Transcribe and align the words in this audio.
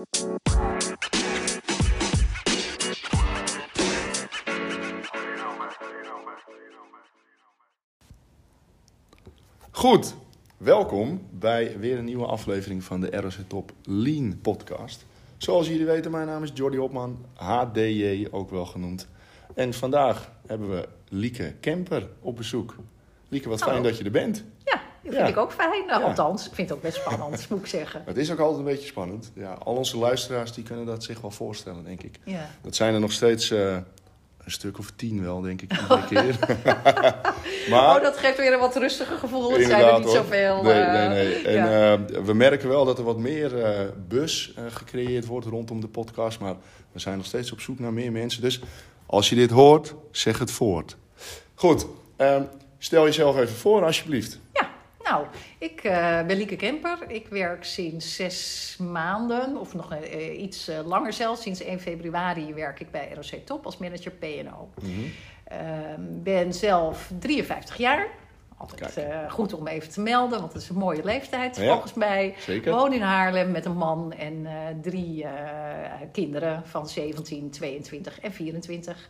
Goed, 0.00 0.10
welkom 10.56 11.26
bij 11.30 11.78
weer 11.78 11.98
een 11.98 12.04
nieuwe 12.04 12.26
aflevering 12.26 12.84
van 12.84 13.00
de 13.00 13.10
ROC 13.20 13.32
Top 13.46 13.72
Lean 13.84 14.40
podcast. 14.40 15.06
Zoals 15.36 15.68
jullie 15.68 15.86
weten, 15.86 16.10
mijn 16.10 16.26
naam 16.26 16.42
is 16.42 16.50
Jordi 16.54 16.78
Hopman, 16.78 17.26
HDJ 17.34 18.28
ook 18.30 18.50
wel 18.50 18.66
genoemd. 18.66 19.08
En 19.54 19.74
vandaag 19.74 20.32
hebben 20.46 20.70
we 20.70 20.88
Lieke 21.08 21.54
Kemper 21.60 22.08
op 22.20 22.36
bezoek. 22.36 22.76
Lieke, 23.28 23.48
wat 23.48 23.58
fijn 23.58 23.70
Hallo. 23.70 23.88
dat 23.88 23.98
je 23.98 24.04
er 24.04 24.10
bent. 24.10 24.44
Dat 25.02 25.14
vind 25.14 25.28
ik 25.28 25.36
ook 25.36 25.52
fijn. 25.52 25.86
Nou. 25.86 26.02
Althans, 26.02 26.46
ik 26.46 26.54
vind 26.54 26.68
het 26.68 26.76
ook 26.78 26.84
best 26.84 26.96
spannend, 26.96 27.48
moet 27.48 27.60
ik 27.60 27.66
zeggen. 27.66 28.02
Het 28.06 28.16
is 28.16 28.32
ook 28.32 28.38
altijd 28.38 28.58
een 28.58 28.64
beetje 28.64 28.86
spannend. 28.86 29.30
Ja, 29.34 29.52
al 29.52 29.74
onze 29.74 29.98
luisteraars 29.98 30.52
die 30.52 30.64
kunnen 30.64 30.86
dat 30.86 31.04
zich 31.04 31.20
wel 31.20 31.30
voorstellen, 31.30 31.84
denk 31.84 32.02
ik. 32.02 32.18
Dat 32.62 32.74
zijn 32.74 32.94
er 32.94 33.00
nog 33.00 33.12
steeds 33.12 33.50
eh, 33.50 33.72
een 34.44 34.50
stuk 34.50 34.78
of 34.78 34.90
tien 34.96 35.22
wel, 35.22 35.40
denk 35.40 35.62
ik, 35.62 35.72
iedere 35.72 36.06
keer. 36.10 36.38
maar, 37.70 37.96
Oh, 37.96 38.02
dat 38.02 38.16
geeft 38.16 38.36
weer 38.36 38.52
een 38.52 38.58
wat 38.58 38.76
rustiger 38.76 39.16
gevoel. 39.18 39.52
Het 39.52 39.66
zijn 39.66 39.84
er 39.84 40.00
niet 40.00 40.08
zoveel. 40.08 40.62
Nee, 40.62 40.72
eh, 40.72 40.92
nee, 40.92 41.08
nee. 41.08 41.42
En 41.46 41.54
ja. 41.54 41.92
eh, 41.92 42.22
we 42.24 42.34
merken 42.34 42.68
wel 42.68 42.84
dat 42.84 42.98
er 42.98 43.04
wat 43.04 43.18
meer 43.18 43.52
bus 44.08 44.54
gecreëerd 44.68 45.26
wordt 45.26 45.46
rondom 45.46 45.80
de 45.80 45.88
podcast. 45.88 46.40
Maar 46.40 46.54
we 46.92 46.98
zijn 46.98 47.16
nog 47.16 47.26
steeds 47.26 47.52
op 47.52 47.60
zoek 47.60 47.78
naar 47.78 47.92
meer 47.92 48.12
mensen. 48.12 48.42
Dus 48.42 48.60
als 49.06 49.28
je 49.28 49.34
dit 49.34 49.50
hoort, 49.50 49.94
zeg 50.10 50.38
het 50.38 50.50
voort. 50.50 50.96
Goed, 51.54 51.86
ehm, 52.16 52.42
stel 52.78 53.04
jezelf 53.04 53.36
even 53.38 53.56
voor 53.56 53.84
alsjeblieft. 53.84 54.38
Nou, 55.10 55.26
ik 55.58 55.84
eh, 55.84 56.26
ben 56.26 56.36
Lieke 56.36 56.56
Kemper. 56.56 56.98
Ik 57.08 57.28
werk 57.28 57.64
sinds 57.64 58.16
zes 58.16 58.76
maanden, 58.78 59.56
of 59.56 59.74
nog 59.74 59.92
eh, 59.92 60.42
iets 60.42 60.68
eh, 60.68 60.86
langer 60.86 61.12
zelfs. 61.12 61.42
Sinds 61.42 61.62
1 61.62 61.80
februari 61.80 62.54
werk 62.54 62.80
ik 62.80 62.90
bij 62.90 63.12
ROC 63.14 63.40
Top 63.44 63.64
als 63.64 63.78
manager 63.78 64.12
P&O. 64.12 64.68
Ehm, 65.44 66.00
ben 66.22 66.54
zelf 66.54 67.10
53 67.18 67.76
jaar. 67.76 68.06
Altijd 68.60 68.96
eh, 68.96 69.30
goed 69.30 69.52
om 69.52 69.66
even 69.66 69.90
te 69.90 70.00
melden, 70.00 70.40
want 70.40 70.52
het 70.52 70.62
is 70.62 70.68
een 70.68 70.76
mooie 70.76 71.04
leeftijd 71.04 71.56
Ja. 71.56 71.72
volgens 71.72 71.94
mij. 71.94 72.34
Zeker. 72.38 72.72
Woon 72.74 72.92
in 72.92 73.00
Haarlem 73.00 73.50
met 73.50 73.64
een 73.64 73.76
man 73.76 74.12
en 74.12 74.46
eh, 74.46 74.52
drie 74.82 75.24
eh, 75.24 75.30
kinderen 76.12 76.62
van 76.66 76.88
17, 76.88 77.50
22 77.50 78.20
en 78.20 78.32
24. 78.32 79.08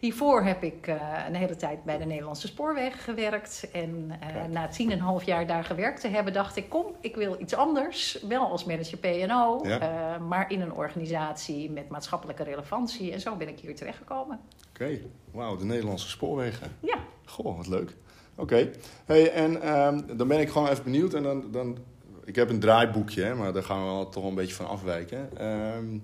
Hiervoor 0.00 0.42
heb 0.42 0.62
ik 0.62 0.86
een 1.26 1.34
hele 1.34 1.56
tijd 1.56 1.84
bij 1.84 1.98
de 1.98 2.04
Nederlandse 2.04 2.46
Spoorwegen 2.46 2.98
gewerkt. 3.00 3.68
En 3.72 4.12
na 4.50 4.68
tien 4.68 4.90
en 4.90 4.96
een 4.96 5.02
half 5.04 5.24
jaar 5.24 5.46
daar 5.46 5.64
gewerkt 5.64 6.00
te 6.00 6.08
hebben, 6.08 6.32
dacht 6.32 6.56
ik: 6.56 6.68
kom, 6.68 6.86
ik 7.00 7.16
wil 7.16 7.36
iets 7.40 7.54
anders. 7.54 8.18
Wel 8.28 8.46
als 8.50 8.64
manager 8.64 8.98
PO, 8.98 9.60
Ja. 9.62 10.18
maar 10.18 10.50
in 10.50 10.60
een 10.60 10.72
organisatie 10.72 11.70
met 11.70 11.88
maatschappelijke 11.88 12.42
relevantie. 12.42 13.12
En 13.12 13.20
zo 13.20 13.36
ben 13.36 13.48
ik 13.48 13.58
hier 13.58 13.74
terechtgekomen. 13.76 14.40
Oké, 14.70 14.98
wauw, 15.30 15.56
de 15.56 15.64
Nederlandse 15.64 16.08
spoorwegen. 16.08 16.76
Ja, 16.80 16.98
Goh, 17.24 17.56
wat 17.56 17.66
leuk. 17.66 17.94
Oké, 18.38 18.70
hey, 19.04 19.32
en 19.32 19.62
ehm, 19.62 20.00
dan 20.16 20.28
ben 20.28 20.40
ik 20.40 20.48
gewoon 20.48 20.68
even 20.68 20.84
benieuwd. 20.84 21.14
En 21.14 21.22
dan, 21.22 21.44
dan, 21.50 21.78
ik 22.24 22.34
heb 22.34 22.50
een 22.50 22.60
draaiboekje, 22.60 23.22
hè, 23.22 23.34
maar 23.34 23.52
daar 23.52 23.62
gaan 23.62 23.78
we 23.78 23.84
wel 23.84 24.08
toch 24.08 24.24
een 24.24 24.34
beetje 24.34 24.54
van 24.54 24.68
afwijken. 24.68 25.38
Ehm, 25.38 25.98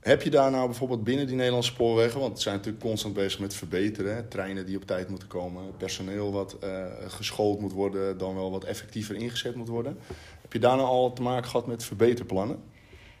heb 0.00 0.22
je 0.22 0.30
daar 0.30 0.50
nou 0.50 0.66
bijvoorbeeld 0.66 1.04
binnen 1.04 1.26
die 1.26 1.36
Nederlandse 1.36 1.72
spoorwegen, 1.72 2.20
want 2.20 2.36
ze 2.36 2.42
zijn 2.42 2.56
natuurlijk 2.56 2.84
constant 2.84 3.14
bezig 3.14 3.40
met 3.40 3.54
verbeteren, 3.54 4.14
hè, 4.14 4.22
treinen 4.22 4.66
die 4.66 4.76
op 4.76 4.86
tijd 4.86 5.08
moeten 5.08 5.28
komen, 5.28 5.76
personeel 5.76 6.32
wat 6.32 6.56
eh, 6.60 6.84
geschoold 7.06 7.60
moet 7.60 7.72
worden, 7.72 8.18
dan 8.18 8.34
wel 8.34 8.50
wat 8.50 8.64
effectiever 8.64 9.14
ingezet 9.14 9.54
moet 9.54 9.68
worden. 9.68 9.98
Heb 10.40 10.52
je 10.52 10.58
daar 10.58 10.76
nou 10.76 10.88
al 10.88 11.12
te 11.12 11.22
maken 11.22 11.50
gehad 11.50 11.66
met 11.66 11.84
verbeterplannen? 11.84 12.58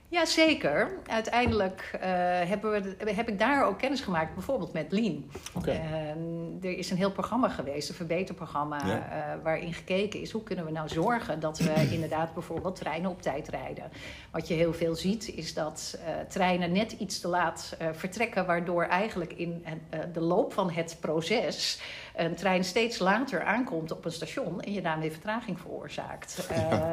Ja, 0.08 0.24
zeker. 0.24 0.98
Uiteindelijk 1.06 1.90
eh, 2.00 2.08
hebben 2.48 2.70
we, 2.98 3.12
heb 3.12 3.28
ik 3.28 3.38
daar 3.38 3.66
ook 3.66 3.78
kennis 3.78 4.00
gemaakt, 4.00 4.34
bijvoorbeeld 4.34 4.72
met 4.72 4.92
Lean. 4.92 5.30
Oké. 5.54 5.70
En 5.70 6.58
er 6.62 6.78
is 6.78 6.90
een 6.90 6.96
heel 6.96 7.10
programma 7.12 7.48
geweest, 7.48 7.88
een 7.88 7.94
verbeterprogramma, 7.94 8.86
Ja. 8.86 9.08
eh, 9.10 9.42
waarin 9.42 9.72
gekeken 9.74 10.20
is 10.20 10.30
hoe 10.30 10.42
kunnen 10.42 10.64
we 10.64 10.70
nou 10.70 10.88
zorgen 10.88 11.40
dat 11.40 11.58
we 11.58 11.88
inderdaad 11.94 12.34
bijvoorbeeld 12.34 12.76
treinen 12.76 13.10
op 13.10 13.22
tijd 13.22 13.48
rijden. 13.48 13.90
Wat 14.30 14.48
je 14.48 14.54
heel 14.54 14.72
veel 14.74 14.94
ziet 14.94 15.28
is 15.34 15.54
dat 15.54 15.98
eh, 16.04 16.12
treinen 16.28 16.72
net 16.72 16.92
iets 16.92 17.20
te 17.20 17.28
laat 17.28 17.76
vertrekken, 17.92 18.46
waardoor 18.46 18.82
eigenlijk 18.84 19.32
in 19.32 19.64
de 20.12 20.20
loop 20.20 20.52
van 20.52 20.70
het 20.70 20.96
proces 21.00 21.80
een 22.16 22.34
trein 22.34 22.64
steeds 22.64 22.98
later 22.98 23.42
aankomt 23.44 23.92
op 23.92 24.04
een 24.04 24.12
station 24.12 24.60
en 24.60 24.72
je 24.72 24.82
daarmee 24.82 25.10
vertraging 25.12 25.60
veroorzaakt. 25.60 26.46
Eh, 26.50 26.92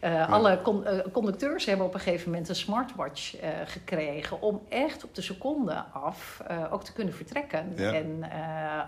eh, 0.00 0.30
Alle 0.32 0.62
con- 0.62 0.86
eh, 0.86 0.98
conducteurs 1.12 1.64
hebben 1.66 1.86
op 1.86 1.94
een 1.94 2.00
gegeven 2.00 2.30
moment 2.30 2.48
een 2.48 2.54
smartwatch 2.54 3.34
gekregen 3.64 4.40
om 4.42 4.62
echt 4.68 5.04
op 5.04 5.14
de 5.14 5.22
seconde 5.22 5.84
af 5.92 6.42
ook 6.70 6.84
te 6.84 6.92
kunnen 6.92 7.14
vertrekken 7.14 7.72
Ja. 7.76 7.92
en 7.92 8.24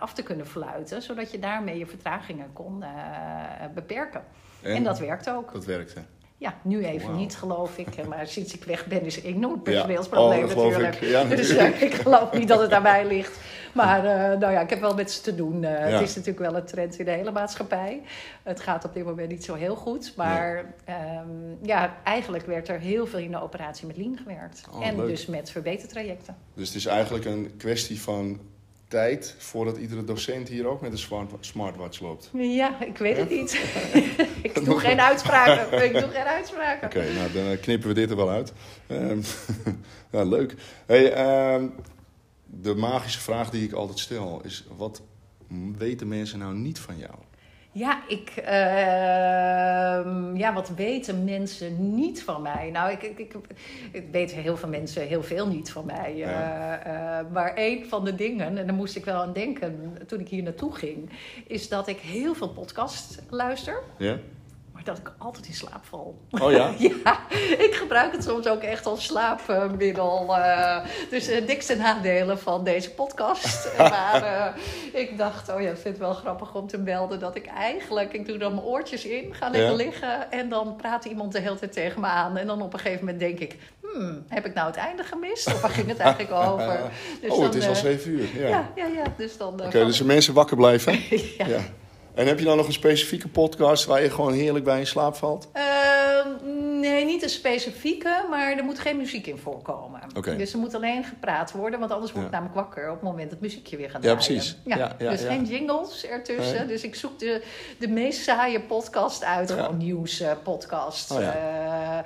af 0.01 0.13
te 0.15 0.23
kunnen 0.23 0.47
fluiten, 0.47 1.03
zodat 1.03 1.31
je 1.31 1.39
daarmee 1.39 1.79
je 1.79 1.87
vertragingen 1.87 2.53
kon 2.53 2.85
beperken. 3.75 4.25
En, 4.63 4.83
dat 4.85 4.99
werkt 4.99 5.31
ook. 5.31 5.53
Dat 5.53 5.65
werkte. 5.65 6.01
Ja, 6.39 6.55
nu 6.63 6.85
even 6.85 7.17
niet, 7.17 7.37
geloof 7.37 7.79
ik. 7.79 8.07
Maar 8.09 8.27
sinds 8.27 8.55
ik 8.55 8.65
weg 8.65 8.87
ben 8.87 9.01
is 9.03 9.23
enorm 9.23 9.55
Ja. 9.55 9.61
personeelsprobleem 9.61 10.39
Oh, 10.43 10.49
dat 10.49 10.51
geloof 10.53 10.71
natuurlijk. 10.71 11.01
ik. 11.01 11.09
Ja, 11.09 11.25
dus 11.25 11.49
eh, 11.49 11.83
ik 11.83 11.95
geloof 11.95 12.33
niet 12.33 12.49
dat 12.49 12.61
het 12.61 12.73
aan 12.73 12.83
mij 12.83 13.07
ligt. 13.07 13.39
Maar 13.75 14.05
eh, 14.05 14.39
nou 14.39 14.53
ja, 14.53 14.61
ik 14.61 14.71
heb 14.71 14.81
wel 14.81 14.95
met 14.95 15.11
ze 15.11 15.21
te 15.21 15.35
doen. 15.35 15.65
Eh, 15.65 15.71
Ja. 15.71 15.77
Het 15.99 16.09
is 16.09 16.15
natuurlijk 16.17 16.51
wel 16.51 16.57
een 16.61 16.67
trend 16.67 16.99
in 16.99 17.05
de 17.05 17.11
hele 17.11 17.31
maatschappij. 17.31 18.03
Het 18.43 18.61
gaat 18.61 18.85
op 18.85 18.95
dit 18.95 19.05
moment 19.05 19.29
niet 19.29 19.45
zo 19.45 19.55
heel 19.55 19.75
goed. 19.77 20.13
Maar 20.17 20.75
ehm, 20.85 21.29
ja, 21.63 21.97
eigenlijk 22.05 22.47
werd 22.47 22.69
er 22.69 22.79
heel 22.81 23.07
veel 23.07 23.19
in 23.19 23.31
de 23.31 23.43
operatie 23.43 23.87
met 23.87 23.97
Lean 23.97 24.17
gewerkt. 24.23 24.63
Oh, 24.75 24.87
en 24.87 24.97
leuk. 24.97 25.07
dus 25.07 25.27
met 25.27 25.51
verbetertrajecten. 25.51 26.37
Dus 26.55 26.67
het 26.67 26.77
is 26.77 26.87
eigenlijk 26.87 27.25
een 27.25 27.55
kwestie 27.59 28.01
van 28.01 28.41
tijd 28.89 29.35
voordat 29.39 29.77
iedere 29.77 30.05
docent 30.05 30.49
hier 30.49 30.67
ook 30.67 30.81
met 30.81 30.93
een 30.93 30.99
smart, 30.99 31.31
smartwatch 31.41 32.01
loopt. 32.01 32.31
Ja, 32.33 32.81
ik 32.83 32.99
weet 32.99 33.17
het 33.17 33.31
niet. 33.31 33.61
ik 34.43 34.65
doe 34.65 34.81
geen 34.81 35.01
uitspraken. 35.01 35.85
Ik 35.85 35.93
doe 35.93 36.09
geen 36.11 36.25
uitspraken. 36.25 36.87
Oké, 36.87 37.13
nou 37.13 37.33
dan 37.33 37.47
eh, 37.47 37.61
knippen 37.61 37.89
we 37.89 37.95
dit 37.95 38.11
er 38.11 38.17
wel 38.17 38.31
uit. 38.31 38.53
Ehm, 38.87 39.21
ja, 40.13 40.23
leuk. 40.23 40.55
Hey, 40.87 41.13
ehm, 41.13 41.67
de 42.45 42.75
magische 42.75 43.21
vraag 43.21 43.51
die 43.51 43.65
ik 43.65 43.73
altijd 43.73 43.99
stel 43.99 44.41
is: 44.45 44.67
wat 44.77 45.03
weten 45.79 46.09
mensen 46.09 46.39
nou 46.39 46.55
niet 46.55 46.79
van 46.79 46.99
jou? 46.99 47.15
Ja, 47.77 48.03
ik, 48.09 48.33
ehm, 48.37 48.57
ja, 50.37 50.53
wat 50.53 50.69
weten 50.77 51.25
mensen 51.25 51.95
niet 51.95 52.23
van 52.23 52.43
mij? 52.43 52.71
Nou, 52.73 52.91
ik, 52.91 53.03
ik, 53.03 53.19
ik, 53.19 53.35
ik 53.93 54.05
weet 54.11 54.33
heel 54.33 54.57
veel 54.57 54.69
mensen 54.69 55.07
heel 55.07 55.23
veel 55.23 55.47
niet 55.47 55.73
van 55.73 55.87
mij. 55.87 56.17
Ja. 56.17 56.29
Eh, 56.83 57.19
eh, 57.19 57.27
maar 57.33 57.53
een 57.55 57.87
van 57.89 58.05
de 58.05 58.15
dingen, 58.15 58.59
en 58.59 58.67
daar 58.67 58.77
moest 58.77 58.97
ik 58.97 59.05
wel 59.05 59.21
aan 59.21 59.33
denken 59.33 59.99
toen 60.07 60.21
ik 60.21 60.29
hier 60.29 60.43
naartoe 60.43 60.75
ging, 60.75 61.11
is 61.47 61.69
dat 61.69 61.89
ik 61.89 61.99
heel 61.99 62.35
veel 62.35 62.49
podcast 62.49 63.23
luister. 63.31 63.83
Ja? 63.99 64.19
Maar 64.73 64.85
dat 64.85 64.99
ik 64.99 65.13
altijd 65.19 65.47
in 65.47 65.55
slaap 65.55 65.85
val. 65.85 66.19
Oh 66.31 66.51
ja? 66.51 66.75
Ja, 66.79 67.19
ik 67.59 67.75
gebruik 67.75 68.13
het 68.13 68.25
soms 68.25 68.47
ook 68.47 68.63
echt 68.63 68.87
als 68.87 69.05
slaapmiddel. 69.05 70.37
eh, 70.37 70.85
dus 71.11 71.29
niks 71.47 71.67
ten 71.67 71.79
nadelen 71.79 72.39
van 72.39 72.65
deze 72.65 72.91
podcast. 72.91 73.73
maar 73.79 74.55
ik 74.97 75.19
dacht, 75.19 75.49
oh 75.49 75.61
ja, 75.61 75.69
ik 75.71 75.75
vind 75.77 75.85
het 75.85 75.99
wel 75.99 76.15
grappig 76.15 76.55
om 76.55 76.67
te 76.67 76.79
melden 76.79 77.21
dat 77.21 77.37
ik 77.37 77.47
eigenlijk... 77.47 78.13
Ik 78.13 78.27
doe 78.27 78.39
dan 78.39 78.55
mijn 78.55 78.67
oortjes 78.67 79.05
in, 79.05 79.35
ga 79.35 79.49
Ja. 79.53 79.73
liggen... 79.73 80.31
en 80.33 80.49
dan 80.49 80.77
praat 80.77 81.05
iemand 81.05 81.33
de 81.33 81.41
hele 81.41 81.59
tijd 81.59 81.73
tegen 81.73 82.01
me 82.01 82.07
aan. 82.07 82.37
En 82.37 82.47
dan 82.47 82.63
op 82.63 82.73
een 82.73 82.79
gegeven 82.79 83.05
moment 83.05 83.21
denk 83.21 83.39
ik... 83.39 83.57
Hmm, 83.83 84.25
heb 84.29 84.47
ik 84.47 84.55
nou 84.55 84.67
het 84.67 84.77
einde 84.77 85.03
gemist? 85.05 85.47
Of 85.47 85.61
waar 85.61 85.71
ging 85.71 85.89
het 85.89 85.99
eigenlijk 85.99 86.33
over? 86.51 86.81
Dus 87.21 87.31
oh, 87.33 87.43
het 87.43 87.55
is 87.55 87.65
al 87.67 87.71
eh, 87.71 87.77
zeven 87.77 88.11
uur. 88.11 88.29
Ja. 88.41 88.49
Ja, 88.49 88.69
ja, 88.77 88.87
ja. 88.87 89.03
Dus 89.17 89.37
dan... 89.37 89.61
eh, 89.61 89.67
Oké, 89.67 89.85
dus 89.85 89.99
de 89.99 90.05
mensen 90.05 90.35
wakker 90.35 90.57
blijven. 90.57 90.93
ja. 91.39 91.47
ja. 91.47 91.61
En 92.15 92.27
heb 92.27 92.39
je 92.39 92.45
dan 92.45 92.57
nog 92.57 92.67
een 92.67 92.73
specifieke 92.73 93.29
podcast 93.29 93.85
waar 93.85 94.03
je 94.03 94.11
gewoon 94.11 94.33
heerlijk 94.33 94.65
bij 94.65 94.79
in 94.79 94.87
slaap 94.87 95.17
valt? 95.17 95.49
Ehm, 95.53 95.65
nee, 96.91 97.05
niet 97.05 97.23
een 97.23 97.29
specifieke, 97.29 98.27
maar 98.31 98.53
er 98.57 98.65
moet 98.65 98.79
geen 98.79 98.97
muziek 98.97 99.27
in 99.27 99.39
voorkomen. 99.39 100.01
Dus 100.37 100.53
er 100.53 100.59
moet 100.59 100.75
alleen 100.75 101.05
gepraat 101.05 101.53
worden, 101.53 101.79
want 101.79 101.91
anders 101.93 102.13
word 102.13 102.25
ik 102.25 102.31
Ja. 102.33 102.39
namelijk 102.39 102.65
wakker 102.67 102.89
op 102.89 102.95
het 102.95 103.03
moment 103.03 103.23
dat 103.23 103.31
het 103.31 103.41
muziekje 103.41 103.77
weer 103.77 103.91
gaat 103.91 104.03
Ja, 104.03 104.15
draaien. 104.17 104.25
precies. 104.25 104.57
Ja, 104.65 104.77
ja, 104.99 105.11
dus 105.11 105.21
ja. 105.23 105.29
geen 105.29 105.45
jingles 105.45 106.07
ertussen. 106.07 106.57
Nee. 106.59 106.67
Dus 106.67 106.83
ik 106.83 106.95
zoek 106.95 107.19
de, 107.19 107.43
de 107.79 107.89
meest 107.89 108.23
saaie 108.23 108.61
podcast 108.61 109.25
uit. 109.25 109.49
Ja. 109.49 109.55
Gewoon 109.55 109.77
nieuwspodcast. 109.77 111.11
Oh 111.11 111.21
ja. 111.21 112.05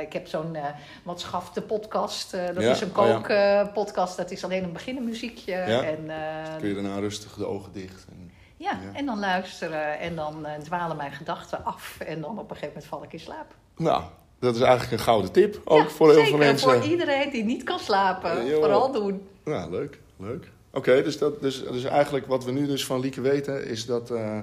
ik 0.00 0.12
heb 0.12 0.26
zo'n 0.26 0.54
eh 0.56 0.64
Wat 1.02 1.20
schaft 1.20 1.54
de 1.54 1.62
podcast. 1.62 2.34
eh, 2.34 2.46
dat 2.46 2.62
Ja, 2.62 2.70
is 2.70 2.80
een 2.80 2.96
oh 2.96 3.06
ja. 3.06 3.20
kookpodcast. 3.64 4.16
dat 4.16 4.30
is 4.30 4.44
alleen 4.44 4.64
een 4.64 4.72
beginnenmuziekje. 4.72 5.52
Ja. 5.52 5.82
En, 5.82 6.10
eh, 6.10 6.56
Kun 6.58 6.68
je 6.68 6.74
daarna 6.74 6.98
rustig 6.98 7.32
de 7.34 7.46
ogen 7.46 7.72
dicht? 7.72 8.06
En... 8.10 8.30
ja, 8.56 8.70
Ja. 8.70 8.98
en 8.98 9.06
dan 9.06 9.18
luisteren 9.18 9.98
en 9.98 10.14
dan 10.16 10.46
eh, 10.46 10.52
dwalen 10.58 10.96
mijn 10.96 11.12
gedachten 11.12 11.64
af. 11.64 11.98
En 12.00 12.20
dan 12.20 12.30
op 12.30 12.38
een 12.50 12.56
gegeven 12.56 12.68
moment 12.68 12.84
val 12.86 13.02
ik 13.02 13.12
in 13.12 13.20
slaap. 13.20 13.54
Nou, 13.80 14.02
dat 14.38 14.54
is 14.54 14.60
eigenlijk 14.60 14.92
een 14.92 14.98
gouden 14.98 15.32
tip. 15.32 15.60
Ook 15.64 15.82
Ja, 15.82 15.88
voor 15.88 16.06
heel 16.06 16.14
zeker, 16.14 16.30
veel 16.30 16.38
mensen. 16.38 16.70
Voor 16.70 16.90
iedereen 16.90 17.30
die 17.30 17.44
niet 17.44 17.62
kan 17.62 17.78
slapen. 17.78 18.50
Vooral 18.50 18.92
doen. 18.92 19.28
Nou, 19.44 19.70
leuk, 19.70 19.98
leuk. 20.16 20.50
Oké, 20.72 21.02
dus, 21.02 21.18
dat, 21.18 21.40
dus, 21.40 21.62
dus 21.62 21.84
eigenlijk 21.84 22.26
wat 22.26 22.44
we 22.44 22.52
nu 22.52 22.66
dus 22.66 22.84
van 22.86 23.00
Lieke 23.00 23.20
weten... 23.20 23.66
is 23.66 23.86
dat, 23.86 24.10
eh, 24.10 24.38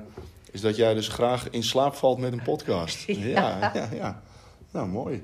is 0.51 0.61
dat 0.61 0.75
jij 0.75 0.93
dus 0.93 1.07
graag 1.07 1.49
in 1.49 1.63
slaap 1.63 1.95
valt 1.95 2.19
met 2.19 2.31
een 2.31 2.41
podcast. 2.43 3.03
Ja. 3.07 3.13
ja, 3.59 3.71
ja. 3.73 3.89
ja. 3.93 4.21
Nou, 4.71 4.87
mooi. 4.87 5.23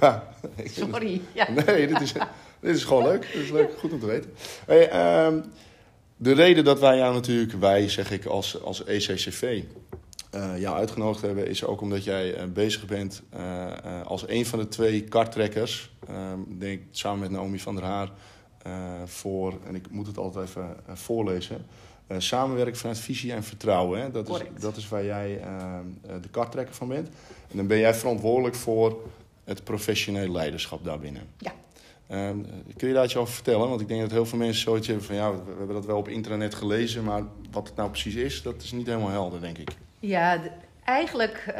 Sorry. 0.64 1.20
Ja. 1.32 1.50
Nee, 1.50 1.86
dit 1.86 2.00
is, 2.00 2.12
dit 2.60 2.76
is 2.76 2.84
gewoon 2.84 3.02
leuk. 3.02 3.32
Dit 3.32 3.42
is 3.42 3.50
leuk. 3.50 3.78
Goed 3.78 3.92
om 3.92 4.00
te 4.00 4.06
weten. 4.06 4.32
Hey, 4.66 4.88
ehm, 4.88 5.40
de 6.16 6.32
reden 6.32 6.64
dat 6.64 6.80
wij 6.80 6.96
jou 6.96 7.14
natuurlijk, 7.14 7.52
wij 7.52 7.88
zeg 7.88 8.10
ik 8.10 8.26
als, 8.26 8.62
als 8.62 8.84
ECCV, 8.84 9.62
uh, 10.34 10.58
jou 10.58 10.76
uitgenodigd 10.76 11.22
hebben, 11.22 11.46
is 11.46 11.64
ook 11.64 11.80
omdat 11.80 12.04
jij 12.04 12.36
uh, 12.36 12.52
bezig 12.52 12.86
bent 12.86 13.22
uh, 13.34 14.02
als 14.04 14.28
een 14.28 14.46
van 14.46 14.58
de 14.58 14.68
twee 14.68 15.04
karttrekkers, 15.04 15.90
ehm, 16.08 16.38
denk 16.58 16.82
samen 16.90 17.18
met 17.18 17.30
Naomi 17.30 17.60
van 17.60 17.74
der 17.74 17.84
Haar, 17.84 18.10
voor, 19.04 19.58
en 19.66 19.74
ik 19.74 19.90
moet 19.90 20.06
het 20.06 20.18
altijd 20.18 20.48
even 20.48 20.76
voorlezen, 20.86 21.66
samenwerken 22.18 22.76
vanuit 22.76 22.98
visie 22.98 23.32
en 23.32 23.44
vertrouwen. 23.44 24.00
Hè? 24.00 24.10
Dat, 24.10 24.28
is, 24.28 24.60
dat 24.60 24.76
is 24.76 24.88
waar 24.88 25.04
jij 25.04 25.40
ehm, 25.40 26.20
de 26.22 26.28
karttrekker 26.28 26.74
van 26.74 26.88
bent. 26.88 27.08
En 27.50 27.56
dan 27.56 27.66
ben 27.66 27.78
jij 27.78 27.94
verantwoordelijk 27.94 28.54
voor 28.54 29.00
het 29.44 29.64
professionele 29.64 30.32
leiderschap 30.32 30.84
daarbinnen. 30.84 31.22
Ja. 31.38 31.52
Um, 32.28 32.46
kun 32.76 32.88
je 32.88 32.94
daar 32.94 33.04
iets 33.04 33.16
over 33.16 33.34
vertellen? 33.34 33.68
Want 33.68 33.80
ik 33.80 33.88
denk 33.88 34.00
dat 34.00 34.10
heel 34.10 34.26
veel 34.26 34.38
mensen 34.38 34.62
zoiets 34.62 34.86
hebben 34.86 35.04
van 35.04 35.14
ja, 35.14 35.32
we 35.32 35.54
hebben 35.56 35.74
dat 35.74 35.86
wel 35.86 35.98
op 35.98 36.08
internet 36.08 36.54
gelezen, 36.54 37.04
maar 37.04 37.22
wat 37.50 37.66
het 37.66 37.76
nou 37.76 37.90
precies 37.90 38.14
is, 38.14 38.42
dat 38.42 38.62
is 38.62 38.72
niet 38.72 38.86
helemaal 38.86 39.10
helder, 39.10 39.40
denk 39.40 39.58
ik. 39.58 39.70
Ja, 40.00 40.40
eigenlijk 40.88 41.44
uh, 41.48 41.54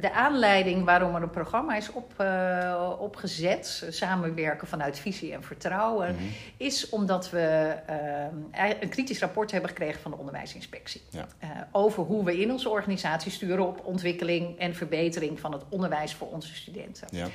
de 0.00 0.10
aanleiding 0.12 0.84
waarom 0.84 1.14
er 1.14 1.22
een 1.22 1.30
programma 1.30 1.76
is 1.76 1.92
op, 1.92 2.12
uh, 2.20 2.92
opgezet, 2.98 3.86
samenwerken 3.90 4.68
vanuit 4.68 4.98
visie 4.98 5.32
en 5.32 5.42
vertrouwen, 5.42 6.10
mm 6.12 6.18
-hmm. 6.18 6.28
is 6.56 6.88
omdat 6.88 7.30
we 7.30 7.76
uh, 7.90 8.70
een 8.80 8.88
kritisch 8.88 9.20
rapport 9.20 9.50
hebben 9.50 9.70
gekregen 9.70 10.00
van 10.00 10.10
de 10.10 10.16
onderwijsinspectie. 10.16 11.02
Ja. 11.10 11.26
Eh, 11.38 11.48
over 11.72 12.02
hoe 12.02 12.24
we 12.24 12.40
in 12.40 12.52
onze 12.52 12.68
organisatie 12.68 13.30
sturen 13.30 13.66
op 13.66 13.84
ontwikkeling 13.84 14.58
en 14.58 14.74
verbetering 14.74 15.40
van 15.40 15.52
het 15.52 15.62
onderwijs 15.68 16.14
voor 16.14 16.28
onze 16.28 16.54
studenten. 16.54 17.08
Ja. 17.10 17.26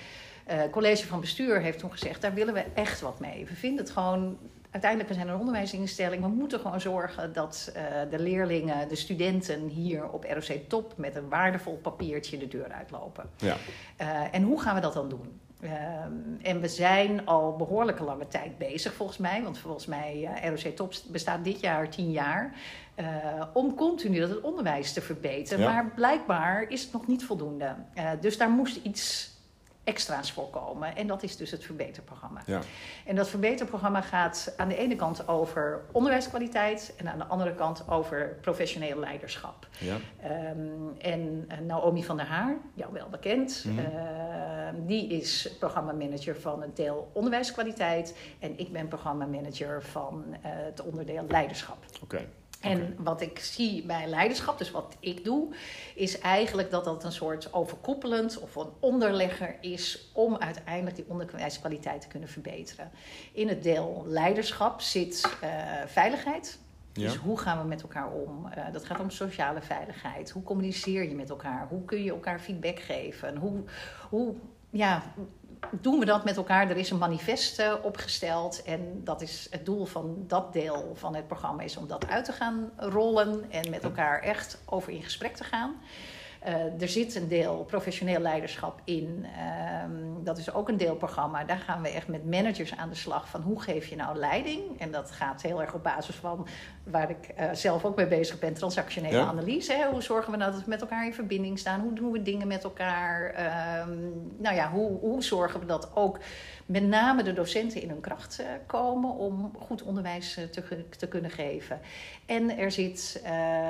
Het 0.46 0.72
college 0.72 1.08
van 1.08 1.20
bestuur 1.20 1.62
heeft 1.62 1.80
toen 1.80 1.92
gezegd, 1.92 2.22
daar 2.22 2.34
willen 2.34 2.54
we 2.54 2.64
echt 2.74 3.02
wat 3.02 3.20
mee. 3.20 3.46
We 3.46 3.56
vinden 3.56 3.84
het 3.84 3.94
gewoon 3.94 4.38
uiteindelijk, 4.72 5.10
we 5.10 5.16
zijn 5.16 5.28
een 5.28 5.40
onderwijsinstelling. 5.40 6.22
We 6.22 6.28
moeten 6.28 6.60
gewoon 6.60 6.82
zorgen 6.82 7.34
dat 7.34 7.72
uh, 7.76 7.84
de 8.10 8.20
leerlingen, 8.20 8.88
de 8.88 8.96
studenten 8.96 9.68
hier 9.68 10.10
op 10.10 10.24
ROC 10.24 10.58
Top 10.68 10.94
met 10.98 11.16
een 11.16 11.30
waardevol 11.30 11.78
papiertje 11.78 12.38
de 12.38 12.48
deur 12.48 12.72
uitlopen. 12.72 13.30
Ja. 13.38 13.56
Uh, 14.02 14.08
en 14.32 14.44
hoe 14.44 14.62
gaan 14.62 14.76
we 14.76 14.82
dat 14.82 14.94
dan 14.94 15.10
doen? 15.10 15.40
Uh, 15.62 15.72
en 16.42 16.62
we 16.62 16.68
zijn 16.68 17.26
al 17.26 17.56
behoorlijke 17.56 18.04
lange 18.04 18.28
tijd 18.28 18.58
bezig, 18.58 18.94
volgens 18.94 19.18
mij. 19.18 19.44
Want 19.44 19.58
volgens 19.58 19.86
mij, 19.86 20.30
ROC 20.44 20.76
Top 20.76 20.94
bestaat 21.08 21.44
dit 21.44 21.60
jaar 21.60 21.90
tien 21.90 22.12
jaar. 22.12 22.54
om 23.54 23.76
continu 23.76 24.20
dat 24.20 24.30
het 24.30 24.42
onderwijs 24.42 24.94
te 24.94 25.02
verbeteren. 25.02 25.64
Ja. 25.64 25.72
Maar 25.72 25.92
blijkbaar 25.96 26.70
is 26.70 26.82
het 26.82 26.94
nog 26.94 27.08
niet 27.08 27.26
voldoende. 27.26 27.76
dus 28.20 28.38
daar 28.38 28.50
moest 28.50 28.80
iets 28.84 29.31
extra's 29.84 30.32
voorkomen. 30.32 30.96
En 30.96 31.08
dat 31.08 31.24
is 31.24 31.38
dus 31.38 31.52
het 31.52 31.64
verbeterprogramma. 31.64 32.42
Ja. 32.46 32.60
En 33.06 33.16
dat 33.16 33.30
verbeterprogramma 33.30 34.02
gaat 34.02 34.54
aan 34.58 34.68
de 34.68 34.76
ene 34.76 34.96
kant 34.96 35.28
over 35.28 35.82
onderwijskwaliteit 35.92 36.94
en 36.98 37.12
aan 37.12 37.18
de 37.18 37.26
andere 37.26 37.56
kant 37.56 37.90
over 37.90 38.38
professioneel 38.42 39.00
leiderschap. 39.00 39.68
Ja. 39.78 39.96
Um, 40.56 40.98
en 40.98 41.48
Naomi 41.66 42.04
van 42.04 42.18
der 42.18 42.26
Haar, 42.26 42.58
jou 42.74 42.94
wel 42.94 43.10
bekend, 43.10 43.64
mm 43.66 43.78
-hmm. 43.78 43.86
uh, 43.86 44.88
die 44.88 45.08
is 45.08 45.56
programmamanager 45.60 46.36
van 46.36 46.62
het 46.62 46.76
deel 46.76 47.10
onderwijskwaliteit. 47.14 48.16
En 48.40 48.60
ik 48.60 48.72
ben 48.72 48.88
programmamanager 48.88 49.84
van 49.84 50.24
uh, 50.28 50.36
het 50.42 50.82
onderdeel 50.82 51.26
leiderschap. 51.28 51.86
Oké. 52.04 52.26
En 52.62 52.96
wat 52.98 53.22
ik 53.22 53.40
zie 53.40 53.84
bij 53.84 54.08
leiderschap, 54.08 54.58
dus 54.58 54.72
wat 54.72 54.96
ik 55.00 55.24
doe, 55.24 55.54
is 55.96 56.20
eigenlijk 56.20 56.72
dat 56.72 56.84
dat 56.84 57.04
een 57.04 57.12
soort 57.12 57.54
overkoepelend 57.54 58.40
of 58.40 58.56
een 58.56 58.70
onderlegger 58.80 59.56
is 59.62 60.10
om 60.14 60.38
uiteindelijk 60.38 60.96
die 60.96 61.06
onderwijskwaliteit 61.08 62.02
te 62.02 62.08
kunnen 62.08 62.30
verbeteren. 62.30 62.92
In 63.32 63.48
het 63.48 63.64
deel 63.64 64.04
leiderschap 64.08 64.82
zit 64.82 65.38
uh, 65.44 65.50
veiligheid. 65.86 66.60
Dus 66.92 67.16
hoe 67.16 67.38
gaan 67.38 67.62
we 67.62 67.68
met 67.68 67.82
elkaar 67.82 68.12
om? 68.12 68.46
Uh, 68.46 68.74
dat 68.74 68.86
gaat 68.86 69.00
om 69.00 69.10
sociale 69.10 69.62
veiligheid. 69.62 70.30
Hoe 70.30 70.44
communiceer 70.44 71.04
je 71.04 71.16
met 71.16 71.30
elkaar? 71.30 71.68
Hoe 71.70 71.86
kun 71.86 72.04
je 72.04 72.10
elkaar 72.10 72.40
feedback 72.40 72.80
geven? 72.80 73.38
Hoe, 73.38 73.64
hoe 74.10 74.36
ja, 74.72 75.04
doen 75.72 76.00
we 76.00 76.06
dat 76.06 76.24
met 76.24 76.38
elkaar. 76.38 76.70
Er 76.70 76.78
is 76.78 76.90
een 76.90 76.98
manifest 76.98 77.60
uh, 77.60 77.74
opgesteld. 77.82 78.64
En 78.64 79.02
dat 79.04 79.22
is 79.22 79.48
het 79.50 79.66
doel 79.66 79.86
van 79.86 80.24
dat 80.28 80.54
deel 80.54 80.92
van 80.96 81.16
het 81.16 81.28
programma 81.28 81.64
is 81.64 81.78
om 81.78 81.88
dat 81.88 82.08
uit 82.08 82.26
te 82.26 82.32
gaan 82.32 82.72
rollen. 82.78 83.52
En 83.52 83.70
met 83.70 83.84
elkaar 83.84 84.22
echt 84.22 84.58
over 84.66 84.92
in 84.92 85.04
gesprek 85.04 85.36
te 85.36 85.44
gaan. 85.44 85.74
Uh, 86.48 86.82
er 86.82 86.88
zit 86.88 87.16
een 87.16 87.28
deel 87.28 87.64
professioneel 87.64 88.20
leiderschap 88.20 88.82
in. 88.84 89.26
Um, 89.84 90.24
dat 90.24 90.38
is 90.38 90.54
ook 90.54 90.70
een 90.70 90.78
deelprogramma. 90.78 91.44
Daar 91.44 91.58
gaan 91.58 91.82
we 91.82 91.90
echt 91.90 92.08
met 92.08 92.30
managers 92.30 92.78
aan 92.78 92.90
de 92.90 92.96
slag 92.96 93.30
van 93.30 93.42
hoe 93.42 93.62
geef 93.62 93.88
je 93.88 93.96
nou 93.96 94.18
leiding. 94.18 94.80
En 94.80 94.92
dat 94.92 95.12
gaat 95.12 95.42
heel 95.42 95.62
erg 95.62 95.74
op 95.74 95.84
basis 95.84 96.16
van 96.16 96.48
waar 96.84 97.10
ik 97.10 97.34
uh, 97.40 97.50
zelf 97.54 97.86
ook 97.86 97.96
mee 97.96 98.08
bezig 98.08 98.40
ben, 98.40 98.54
transactionele 98.54 99.18
ja. 99.18 99.26
analyse. 99.26 99.74
Hè? 99.74 99.90
Hoe 99.90 100.02
zorgen 100.02 100.32
we 100.32 100.38
nou 100.38 100.52
dat 100.52 100.64
we 100.64 100.70
met 100.70 100.82
elkaar 100.82 101.06
in 101.06 101.14
verbinding 101.14 101.60
staan? 101.60 101.80
Hoe 101.82 101.94
doen 101.94 102.12
we 102.12 102.22
dingen 102.22 102.48
met 102.48 102.64
elkaar? 102.64 103.36
Um, 103.88 104.32
nou 104.38 104.56
ja, 104.56 104.70
hoe, 104.70 105.00
hoe 105.00 105.24
zorgen 105.24 105.60
we 105.60 105.66
dat 105.66 105.96
ook 105.96 106.20
met 106.66 106.84
name 106.84 107.24
de 107.24 107.34
docenten 107.34 107.82
in 107.82 107.90
hun 107.90 108.00
kracht 108.02 108.38
uh, 108.42 108.48
komen 108.66 109.16
om 109.16 109.52
goed 109.60 109.84
onderwijs 109.84 110.34
te, 110.52 110.88
te 110.98 111.08
kunnen 111.08 111.32
geven. 111.32 111.80
En 112.26 112.58
er 112.58 112.72
zit 112.72 113.22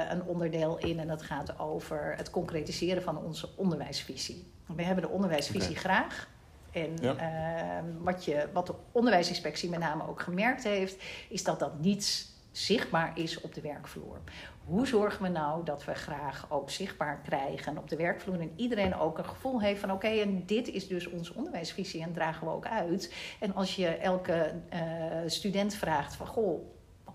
een 0.10 0.24
onderdeel 0.24 0.78
in 0.78 1.00
en 1.00 1.08
dat 1.08 1.22
gaat 1.22 1.60
over 1.60 2.14
het 2.18 2.30
concretiseren 2.62 3.04
van 3.04 3.18
onze 3.18 3.50
onderwijsvisie. 3.56 4.52
We 4.75 4.84
hebben 4.84 5.04
de 5.04 5.10
onderwijsvisie 5.10 5.69
okay. 5.69 5.81
graag. 5.81 6.30
En 6.72 6.98
ja. 7.02 7.16
uh, 7.16 7.90
wat, 8.00 8.25
je, 8.25 8.48
wat 8.54 8.68
de 8.68 8.74
onderwijsinspectie 8.92 9.69
met 9.69 9.80
name 9.80 10.08
ook 10.08 10.22
gemerkt 10.22 10.63
heeft, 10.63 11.04
is 11.30 11.44
dat 11.44 11.60
dat 11.60 11.80
niet 11.80 12.30
zichtbaar 12.52 13.12
is 13.18 13.42
op 13.42 13.54
de 13.54 13.62
werkvloer. 13.62 14.19
Hoe 14.66 14.88
zorgen 14.88 15.24
we 15.24 15.30
nou 15.30 15.66
dat 15.66 15.86
we 15.86 15.94
graag 15.94 16.46
ook 16.50 16.69
zichtbaar 16.69 17.22
krijgen 17.22 17.78
op 17.78 17.90
de 17.90 17.96
werkvloer 17.96 18.40
en 18.40 18.52
iedereen 18.56 18.96
ook 18.96 19.18
een 19.18 19.25
gevoel 19.25 19.62
heeft 19.62 19.80
van 19.80 19.92
oké, 19.92 20.06
okay, 20.06 20.22
en 20.22 20.46
dit 20.46 20.68
is 20.68 20.88
dus 20.88 21.08
onze 21.08 21.34
onderwijsvisie 21.34 22.02
en 22.02 22.13
dragen 22.13 22.48
we 22.48 22.54
ook 22.54 22.66
uit. 22.66 23.13
En 23.40 23.56
als 23.56 23.75
je 23.75 23.88
elke 23.88 24.54
uh, 24.74 24.80
student 25.25 25.74
vraagt 25.74 26.16
van 26.16 26.28
goh, 26.28 26.62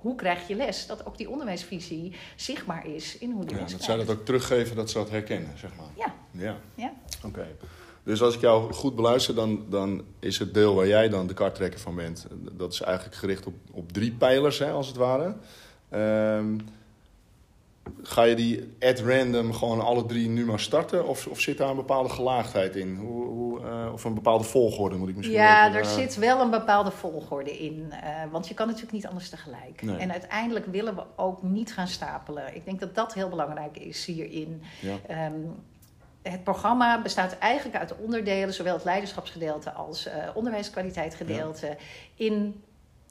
hoe 0.06 0.14
krijg 0.14 0.49
je 0.49 0.55
les? 0.55 0.87
Dat 0.87 1.06
ook 1.06 1.19
die 1.19 1.31
onderwijsvisie 1.31 2.12
zichtbaar 2.37 2.87
is 2.87 3.19
in 3.19 3.31
hoe 3.31 3.44
die 3.44 3.56
ja, 3.56 3.62
les 3.62 3.73
Dat 3.73 3.82
zij 3.82 3.97
dat 3.97 4.11
ook 4.11 4.25
teruggeven, 4.25 4.76
dat 4.76 4.91
ze 4.91 4.99
dat 4.99 5.11
herkennen, 5.11 5.58
zeg 5.58 5.70
maar. 5.76 5.87
Ja. 5.97 6.14
Ja. 6.31 6.56
ja. 6.75 6.93
Oké. 7.17 7.26
Okay. 7.26 7.55
Dus 8.03 8.23
als 8.23 8.35
ik 8.35 8.41
jou 8.41 8.73
goed 8.73 8.97
beluister, 8.97 9.35
dan, 9.35 9.67
dan 9.69 10.05
is 10.19 10.38
het 10.38 10.55
deel 10.55 10.75
waar 10.75 10.86
jij 10.86 11.08
dan 11.08 11.27
de 11.27 11.34
karttrekker 11.34 11.81
van 11.81 11.94
bent... 11.94 12.27
dat 12.53 12.72
is 12.72 12.81
eigenlijk 12.81 13.17
gericht 13.17 13.46
op, 13.46 13.55
op 13.70 13.93
drie 13.93 14.13
pijlers, 14.13 14.58
hè, 14.58 14.70
als 14.70 14.86
het 14.86 14.96
ware. 14.96 15.36
Um, 16.39 16.60
Ga 18.02 18.22
je 18.22 18.34
die 18.34 18.76
at 18.81 19.00
random 19.00 19.52
gewoon 19.52 19.81
alle 19.81 20.06
drie 20.06 20.28
nu 20.28 20.44
maar 20.44 20.60
starten? 20.60 21.06
Of, 21.06 21.26
of 21.26 21.40
zit 21.40 21.58
daar 21.58 21.70
een 21.70 21.76
bepaalde 21.76 22.08
gelaagdheid 22.08 22.76
in? 22.76 22.96
Hoe, 22.96 23.26
hoe, 23.26 23.60
uh, 23.60 23.93
of 23.93 24.05
een 24.05 24.14
bepaalde 24.14 24.44
volgorde 24.44 24.96
moet 24.96 25.08
ik 25.08 25.16
misschien 25.16 25.38
Ja, 25.38 25.69
even, 25.69 25.78
er 25.78 25.84
uh... 25.84 25.90
zit 25.90 26.16
wel 26.16 26.40
een 26.40 26.50
bepaalde 26.50 26.90
volgorde 26.90 27.58
in. 27.58 27.93
Uh, 27.93 27.98
want 28.31 28.48
je 28.48 28.55
kan 28.55 28.66
natuurlijk 28.66 28.93
niet 28.93 29.06
anders 29.06 29.28
tegelijk. 29.28 29.82
Nee. 29.82 29.96
En 29.96 30.12
uiteindelijk 30.12 30.66
willen 30.66 30.94
we 30.94 31.02
ook 31.16 31.43
niet 31.43 31.72
gaan 31.72 31.88
stapelen. 31.88 32.55
Ik 32.55 32.64
denk 32.64 32.81
dat 32.81 32.94
dat 32.94 33.14
heel 33.14 33.28
belangrijk 33.28 33.78
is 33.78 34.05
hierin. 34.05 34.62
Ja. 34.81 35.26
Um, 35.26 35.55
het 36.22 36.44
programma 36.44 37.02
bestaat 37.02 37.38
eigenlijk 37.38 37.76
uit 37.78 37.96
onderdelen, 37.96 38.55
zowel 38.55 38.74
het 38.74 38.84
leiderschapsgedeelte 38.84 39.72
als 39.72 40.08
onderwijskwaliteitgedeelte, 40.34 41.66
ja. 41.66 41.76
in 42.14 42.62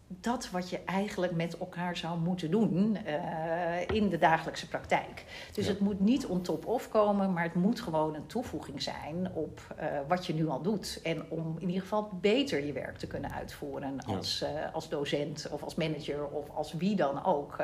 dat 0.07 0.49
wat 0.49 0.69
je 0.69 0.79
eigenlijk 0.85 1.35
met 1.35 1.57
elkaar 1.57 1.97
zou 1.97 2.19
moeten 2.19 2.51
doen 2.51 2.97
uh, 3.05 3.95
in 3.95 4.09
de 4.09 4.17
dagelijkse 4.17 4.67
praktijk. 4.67 5.25
Dus 5.53 5.65
ja. 5.65 5.71
het 5.71 5.79
moet 5.79 5.99
niet 5.99 6.25
on 6.25 6.41
top 6.41 6.65
of 6.65 6.89
komen, 6.89 7.33
maar 7.33 7.43
het 7.43 7.53
moet 7.53 7.81
gewoon 7.81 8.15
een 8.15 8.25
toevoeging 8.25 8.81
zijn 8.81 9.31
op 9.33 9.75
uh, 9.79 9.85
wat 10.07 10.25
je 10.25 10.33
nu 10.33 10.47
al 10.47 10.61
doet. 10.61 10.99
En 11.03 11.29
om 11.29 11.55
in 11.59 11.67
ieder 11.67 11.81
geval 11.81 12.09
beter 12.21 12.65
je 12.65 12.73
werk 12.73 12.97
te 12.97 13.07
kunnen 13.07 13.31
uitvoeren 13.31 14.05
als, 14.05 14.39
ja. 14.39 14.67
uh, 14.67 14.73
als 14.73 14.89
docent 14.89 15.47
of 15.51 15.63
als 15.63 15.75
manager 15.75 16.27
of 16.27 16.49
als 16.49 16.73
wie 16.73 16.95
dan 16.95 17.25
ook 17.25 17.63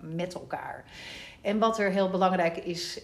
met 0.00 0.34
elkaar. 0.34 0.84
En 1.40 1.58
wat 1.58 1.78
er 1.78 1.90
heel 1.90 2.10
belangrijk 2.10 2.56
is, 2.56 3.00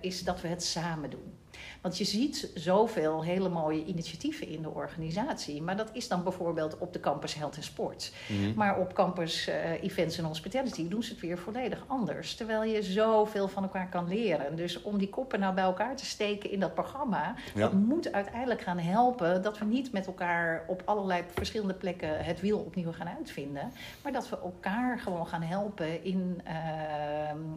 is 0.00 0.24
dat 0.24 0.40
we 0.40 0.48
het 0.48 0.62
samen 0.62 1.10
doen. 1.10 1.38
Want 1.80 1.98
je 1.98 2.04
ziet 2.04 2.50
zoveel 2.54 3.24
hele 3.24 3.48
mooie 3.48 3.84
initiatieven 3.84 4.48
in 4.48 4.62
de 4.62 4.70
organisatie. 4.70 5.62
Maar 5.62 5.76
dat 5.76 5.90
is 5.92 6.08
dan 6.08 6.22
bijvoorbeeld 6.22 6.78
op 6.78 6.92
de 6.92 7.00
campus 7.00 7.34
Health 7.34 7.56
en 7.56 7.62
Sport. 7.62 8.12
Mm-hmm. 8.28 8.52
Maar 8.54 8.78
op 8.78 8.94
campus 8.94 9.48
uh, 9.48 9.82
Events 9.82 10.18
en 10.18 10.24
Hospitality 10.24 10.88
doen 10.88 11.02
ze 11.02 11.10
het 11.10 11.20
weer 11.20 11.38
volledig 11.38 11.84
anders. 11.86 12.34
Terwijl 12.34 12.64
je 12.64 12.82
zoveel 12.82 13.48
van 13.48 13.62
elkaar 13.62 13.88
kan 13.88 14.08
leren. 14.08 14.56
Dus 14.56 14.82
om 14.82 14.98
die 14.98 15.08
koppen 15.08 15.40
nou 15.40 15.54
bij 15.54 15.64
elkaar 15.64 15.96
te 15.96 16.04
steken 16.04 16.50
in 16.50 16.60
dat 16.60 16.74
programma... 16.74 17.34
Ja. 17.54 17.60
dat 17.60 17.72
moet 17.72 18.12
uiteindelijk 18.12 18.60
gaan 18.60 18.78
helpen 18.78 19.42
dat 19.42 19.58
we 19.58 19.64
niet 19.64 19.92
met 19.92 20.06
elkaar 20.06 20.64
op 20.66 20.82
allerlei 20.84 21.22
verschillende 21.34 21.74
plekken... 21.74 22.24
het 22.24 22.40
wiel 22.40 22.58
opnieuw 22.58 22.92
gaan 22.92 23.08
uitvinden. 23.08 23.72
Maar 24.02 24.12
dat 24.12 24.28
we 24.28 24.38
elkaar 24.38 24.98
gewoon 24.98 25.26
gaan 25.26 25.42
helpen 25.42 26.04
in, 26.04 26.40
uh, 26.46 26.52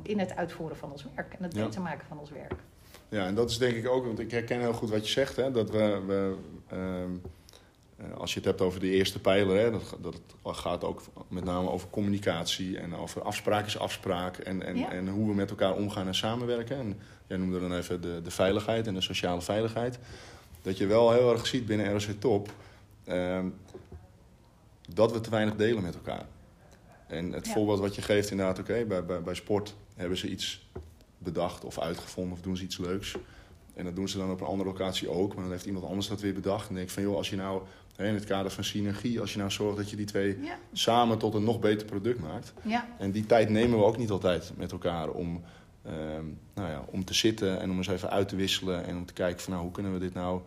in 0.03 0.19
het 0.19 0.35
uitvoeren 0.35 0.77
van 0.77 0.91
ons 0.91 1.05
werk. 1.15 1.33
En 1.33 1.43
het 1.43 1.53
beter 1.53 1.73
ja. 1.73 1.79
maken 1.79 2.07
van 2.07 2.19
ons 2.19 2.29
werk. 2.29 2.53
Ja, 3.11 3.25
en 3.25 3.35
dat 3.35 3.49
is 3.49 3.57
denk 3.57 3.75
ik 3.75 3.87
ook, 3.87 4.05
want 4.05 4.19
ik 4.19 4.31
herken 4.31 4.59
heel 4.59 4.73
goed 4.73 4.89
wat 4.89 5.05
je 5.05 5.11
zegt, 5.11 5.35
hè, 5.35 5.51
dat 5.51 5.69
we, 5.69 6.01
we 6.07 6.35
ehm, 6.67 7.11
eh, 7.97 8.17
als 8.17 8.31
je 8.31 8.37
het 8.37 8.45
hebt 8.47 8.61
over 8.61 8.79
de 8.79 8.89
eerste 8.89 9.19
pijler, 9.19 9.57
hè, 9.57 9.71
dat, 9.71 9.95
dat 10.01 10.13
het 10.13 10.57
gaat 10.57 10.83
ook 10.83 11.01
met 11.27 11.43
name 11.43 11.69
over 11.69 11.87
communicatie 11.89 12.77
en 12.79 12.95
over 12.95 13.21
afspraak 13.21 13.65
is 13.65 13.77
afspraak 13.77 14.37
en, 14.37 14.63
en, 14.63 14.77
Ja. 14.77 14.91
en 14.91 15.07
hoe 15.07 15.27
we 15.27 15.33
met 15.35 15.49
elkaar 15.49 15.73
omgaan 15.75 16.07
en 16.07 16.15
samenwerken. 16.15 16.77
En 16.77 16.99
jij 17.27 17.37
noemde 17.37 17.59
dan 17.59 17.73
even 17.73 18.01
de, 18.01 18.21
de 18.23 18.31
veiligheid 18.31 18.87
en 18.87 18.93
de 18.93 19.01
sociale 19.01 19.41
veiligheid. 19.41 19.99
Dat 20.61 20.77
je 20.77 20.85
wel 20.87 21.11
heel 21.11 21.31
erg 21.31 21.47
ziet 21.47 21.65
binnen 21.65 21.91
ROC 21.91 22.19
Top 22.19 22.49
ehm, 23.03 23.45
dat 24.93 25.11
we 25.11 25.19
te 25.21 25.29
weinig 25.29 25.55
delen 25.55 25.83
met 25.83 25.95
elkaar. 25.95 26.25
En 27.07 27.31
het 27.31 27.45
Ja. 27.47 27.53
voorbeeld 27.53 27.79
wat 27.79 27.95
je 27.95 28.01
geeft 28.01 28.31
inderdaad, 28.31 28.59
oké, 28.59 28.85
bij, 28.85 29.05
bij, 29.05 29.21
bij 29.21 29.33
sport 29.35 29.75
hebben 29.95 30.17
ze 30.17 30.27
iets 30.29 30.69
bedacht 31.23 31.65
of 31.65 31.79
uitgevonden 31.79 32.33
of 32.33 32.41
doen 32.41 32.57
ze 32.57 32.63
iets 32.63 32.77
leuks. 32.77 33.15
En 33.73 33.83
dat 33.85 33.95
doen 33.95 34.07
ze 34.09 34.17
dan 34.17 34.31
op 34.31 34.41
een 34.41 34.47
andere 34.47 34.69
locatie 34.69 35.09
ook, 35.09 35.33
maar 35.33 35.43
dan 35.43 35.51
heeft 35.51 35.65
iemand 35.65 35.85
anders 35.85 36.07
dat 36.07 36.21
weer 36.21 36.33
bedacht. 36.33 36.69
En 36.69 36.75
denk 36.75 36.87
ik 36.87 36.93
van, 36.93 37.03
joh, 37.03 37.15
als 37.15 37.29
je 37.29 37.35
nou 37.35 37.61
in 37.97 38.13
het 38.13 38.25
kader 38.25 38.51
van 38.51 38.63
synergie, 38.63 39.19
als 39.19 39.31
je 39.31 39.37
nou 39.37 39.51
zorgt 39.51 39.77
dat 39.77 39.89
je 39.89 39.95
die 39.95 40.05
twee 40.05 40.37
Ja, 40.41 40.57
samen 40.73 41.17
tot 41.17 41.33
een 41.33 41.43
nog 41.43 41.59
beter 41.59 41.87
product 41.87 42.19
maakt. 42.19 42.53
ja, 42.63 42.87
En 42.97 43.11
die 43.11 43.25
tijd 43.25 43.49
nemen 43.49 43.77
we 43.77 43.83
ook 43.85 43.97
niet 43.97 44.09
altijd 44.09 44.51
met 44.55 44.71
elkaar 44.71 45.09
om, 45.09 45.41
ehm, 45.83 46.25
nou 46.53 46.69
ja, 46.69 46.85
om 46.91 47.05
te 47.05 47.13
zitten 47.13 47.59
en 47.59 47.69
om 47.71 47.77
eens 47.77 47.87
even 47.87 48.09
uit 48.09 48.29
te 48.29 48.35
wisselen. 48.35 48.85
En 48.85 48.97
om 48.97 49.05
te 49.05 49.13
kijken 49.13 49.41
van, 49.41 49.51
nou, 49.51 49.63
hoe 49.63 49.73
kunnen 49.73 49.93
we 49.93 49.99
dit 49.99 50.13
nou 50.13 50.41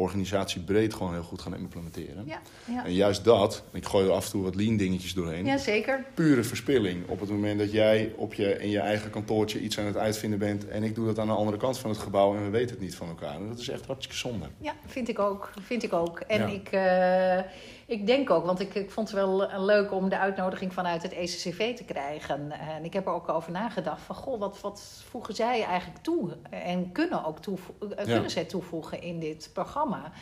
organisatiebreed 0.00 0.94
gewoon 0.94 1.12
heel 1.12 1.22
goed 1.22 1.42
gaan 1.42 1.56
implementeren. 1.56 2.24
ja, 2.26 2.40
ja. 2.64 2.84
En 2.84 2.92
juist 2.92 3.24
dat, 3.24 3.62
ik 3.72 3.84
gooi 3.86 4.06
er 4.06 4.12
af 4.12 4.24
en 4.24 4.30
toe 4.30 4.42
wat 4.42 4.54
lean 4.54 4.76
dingetjes 4.76 5.14
doorheen 5.14 5.44
ja 5.44 5.56
zeker. 5.58 6.04
pure 6.14 6.42
verspilling. 6.42 7.08
Op 7.08 7.20
het 7.20 7.30
moment 7.30 7.58
dat 7.58 7.72
jij 7.72 8.12
op 8.16 8.34
je, 8.34 8.58
in 8.58 8.70
je 8.70 8.78
eigen 8.78 9.10
kantoortje 9.10 9.60
iets 9.60 9.78
aan 9.78 9.84
het 9.84 9.96
uitvinden 9.96 10.38
bent... 10.38 10.68
en 10.68 10.82
ik 10.82 10.94
doe 10.94 11.06
dat 11.06 11.18
aan 11.18 11.26
de 11.26 11.32
andere 11.32 11.56
kant 11.56 11.78
van 11.78 11.90
het 11.90 11.98
gebouw 11.98 12.36
en 12.36 12.44
we 12.44 12.50
weten 12.50 12.70
het 12.70 12.80
niet 12.80 12.94
van 12.94 13.08
elkaar. 13.08 13.34
En 13.34 13.48
dat 13.48 13.58
is 13.58 13.68
echt 13.68 13.86
hartstikke 13.86 14.16
zonde. 14.16 14.46
Ja, 14.58 14.72
vind 14.86 15.08
ik 15.08 15.18
ook. 15.18 15.50
Vind 15.62 15.82
ik 15.82 15.92
ook. 15.92 16.20
En 16.20 16.38
Ja. 16.40 16.46
ik, 16.46 16.68
eh, 16.72 17.50
ik 17.90 18.06
denk 18.06 18.30
ook, 18.30 18.44
want 18.46 18.60
ik, 18.60 18.74
ik 18.74 18.90
vond 18.90 19.08
het 19.10 19.16
wel 19.16 19.48
leuk 19.60 19.92
om 19.92 20.08
de 20.08 20.18
uitnodiging 20.18 20.72
vanuit 20.72 21.02
het 21.02 21.12
ECCV 21.12 21.76
te 21.76 21.84
krijgen. 21.84 22.52
En 22.52 22.84
ik 22.84 22.92
heb 22.92 23.06
er 23.06 23.12
ook 23.12 23.28
over 23.28 23.52
nagedacht 23.52 24.02
van, 24.02 24.14
goh, 24.14 24.38
wat, 24.40 24.60
wat 24.60 25.02
voegen 25.10 25.34
zij 25.34 25.62
eigenlijk 25.64 26.02
toe? 26.02 26.36
En 26.50 26.92
kunnen 26.92 27.24
ook 27.24 27.38
toevo- 27.38 27.74
eh, 27.80 27.88
Ja. 28.06 28.12
kunnen 28.12 28.30
zij 28.30 28.44
toevoegen 28.44 29.02
in 29.02 29.20
dit 29.20 29.50
programma? 29.52 30.12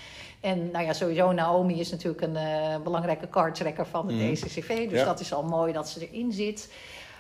En 0.41 0.71
nou 0.71 0.85
ja, 0.85 0.93
sowieso 0.93 1.33
Naomi 1.33 1.81
is 1.81 1.91
natuurlijk 1.91 2.23
een 2.23 2.37
eh, 2.37 2.77
belangrijke 2.83 3.29
cardtrekker 3.29 3.87
van 3.87 4.07
het 4.07 4.17
Mhm. 4.17 4.25
ECCV. 4.25 4.89
Dus 4.91 4.99
Ja. 4.99 5.05
dat 5.05 5.21
is 5.21 5.33
al 5.33 5.43
mooi 5.43 5.73
dat 5.73 5.89
ze 5.89 6.09
erin 6.09 6.33
zit. 6.33 6.73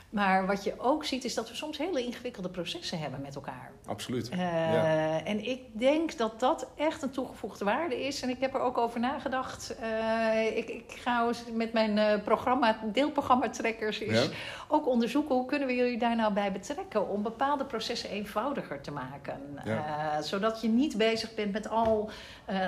Maar 0.08 0.46
wat 0.46 0.64
je 0.64 0.74
ook 0.78 1.04
ziet 1.04 1.24
is 1.24 1.34
dat 1.34 1.48
we 1.48 1.54
soms 1.54 1.78
hele 1.78 2.04
ingewikkelde 2.04 2.48
processen 2.48 2.98
hebben 2.98 3.20
met 3.20 3.34
elkaar. 3.34 3.70
Absoluut. 3.86 4.28
Eh, 4.28 4.38
Ja. 4.72 5.24
En 5.24 5.44
ik 5.48 5.60
denk 5.72 6.16
dat 6.18 6.40
dat 6.40 6.66
echt 6.76 7.02
een 7.02 7.10
toegevoegde 7.10 7.64
waarde 7.64 8.06
is. 8.06 8.22
En 8.22 8.28
ik 8.28 8.40
heb 8.40 8.54
er 8.54 8.60
ook 8.60 8.78
over 8.78 9.00
nagedacht. 9.00 9.76
Eh, 9.80 10.56
ik, 10.56 10.68
ik 10.68 10.84
ga 11.02 11.26
eens 11.26 11.44
met 11.52 11.72
mijn 11.72 11.98
eh, 11.98 12.22
programma, 12.24 12.78
deelprogrammatrekkers 12.84 13.98
is 13.98 14.22
Ja. 14.22 14.28
ook 14.68 14.86
onderzoeken 14.86 15.34
hoe 15.34 15.46
kunnen 15.46 15.68
we 15.68 15.74
jullie 15.74 15.98
daar 15.98 16.16
nou 16.16 16.32
bij 16.32 16.52
betrekken 16.52 17.08
om 17.08 17.22
bepaalde 17.22 17.64
processen 17.64 18.10
eenvoudiger 18.10 18.80
te 18.80 18.90
maken. 18.90 19.40
Ja. 19.64 20.22
Zodat 20.22 20.60
je 20.60 20.68
niet 20.68 20.96
bezig 20.96 21.34
bent 21.34 21.52
met 21.52 21.68
al 21.68 22.10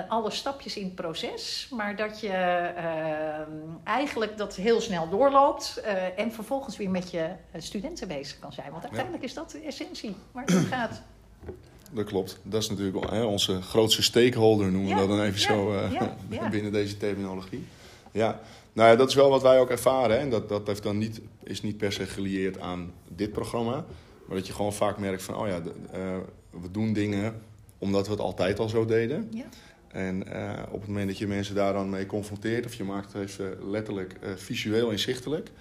alle 0.07 0.31
stapjes 0.31 0.77
in 0.77 0.83
het 0.85 0.95
proces, 0.95 1.67
maar 1.71 1.95
dat 1.95 2.19
je 2.19 2.27
eh, 2.27 3.39
eigenlijk 3.83 4.37
dat 4.37 4.55
heel 4.55 4.81
snel 4.81 5.09
doorloopt 5.09 5.81
en 6.15 6.31
vervolgens 6.31 6.77
weer 6.77 6.89
met 6.89 7.11
je 7.11 7.29
studenten 7.57 8.07
bezig 8.07 8.39
kan 8.39 8.53
zijn. 8.53 8.71
Want 8.71 8.83
uiteindelijk 8.83 9.23
is 9.23 9.33
dat 9.33 9.51
de 9.51 9.59
essentie 9.59 10.15
waar 10.31 10.45
het 10.45 10.55
om 10.55 10.65
gaat. 10.65 11.01
Dat 11.93 12.05
klopt. 12.05 12.39
Dat 12.43 12.61
is 12.61 12.69
natuurlijk 12.69 13.09
hè, 13.09 13.23
onze 13.23 13.61
grootste 13.61 14.03
stakeholder, 14.03 14.71
noemen 14.71 14.89
we 14.89 15.01
Ja, 15.01 15.07
dat 15.07 15.17
dan 15.17 15.21
even 15.21 15.39
ja, 15.39 15.47
zo 15.47 15.73
eh, 15.73 16.49
binnen 16.51 16.71
deze 16.71 16.97
terminologie. 16.97 17.65
Ja, 18.11 18.39
nou 18.73 18.89
ja, 18.89 18.95
dat 18.95 19.09
is 19.09 19.15
wel 19.15 19.29
wat 19.29 19.41
wij 19.41 19.59
ook 19.59 19.69
ervaren. 19.69 20.15
Hè. 20.15 20.17
En 20.17 20.29
dat, 20.29 20.49
dat 20.49 20.67
heeft 20.67 20.83
dan 20.83 20.97
niet, 20.97 21.21
is 21.43 21.61
niet 21.61 21.77
per 21.77 21.91
se 21.91 22.05
gelieerd 22.05 22.59
aan 22.59 22.93
dit 23.07 23.31
programma. 23.31 23.85
Maar 24.27 24.37
dat 24.37 24.47
je 24.47 24.53
gewoon 24.53 24.73
vaak 24.73 24.97
merkt 24.97 25.23
van, 25.23 25.35
oh 25.35 25.47
ja, 25.47 25.59
de- 25.59 25.73
eh, 25.91 26.17
we 26.61 26.71
doen 26.71 26.93
dingen 26.93 27.41
omdat 27.77 28.05
we 28.05 28.11
het 28.11 28.21
altijd 28.21 28.59
al 28.59 28.69
zo 28.69 28.85
deden. 28.85 29.27
Ja. 29.31 29.45
En 29.87 30.27
eh, 30.27 30.63
op 30.71 30.79
het 30.79 30.87
moment 30.87 31.07
dat 31.07 31.17
je 31.17 31.27
mensen 31.27 31.55
daar 31.55 31.73
dan 31.73 31.89
mee 31.89 32.05
confronteert, 32.05 32.65
of 32.65 32.73
je 32.73 32.83
maakt 32.83 33.13
het 33.13 33.21
even 33.21 33.69
letterlijk 33.69 34.13
eh, 34.21 34.31
visueel 34.35 34.89
inzichtelijk, 34.89 35.51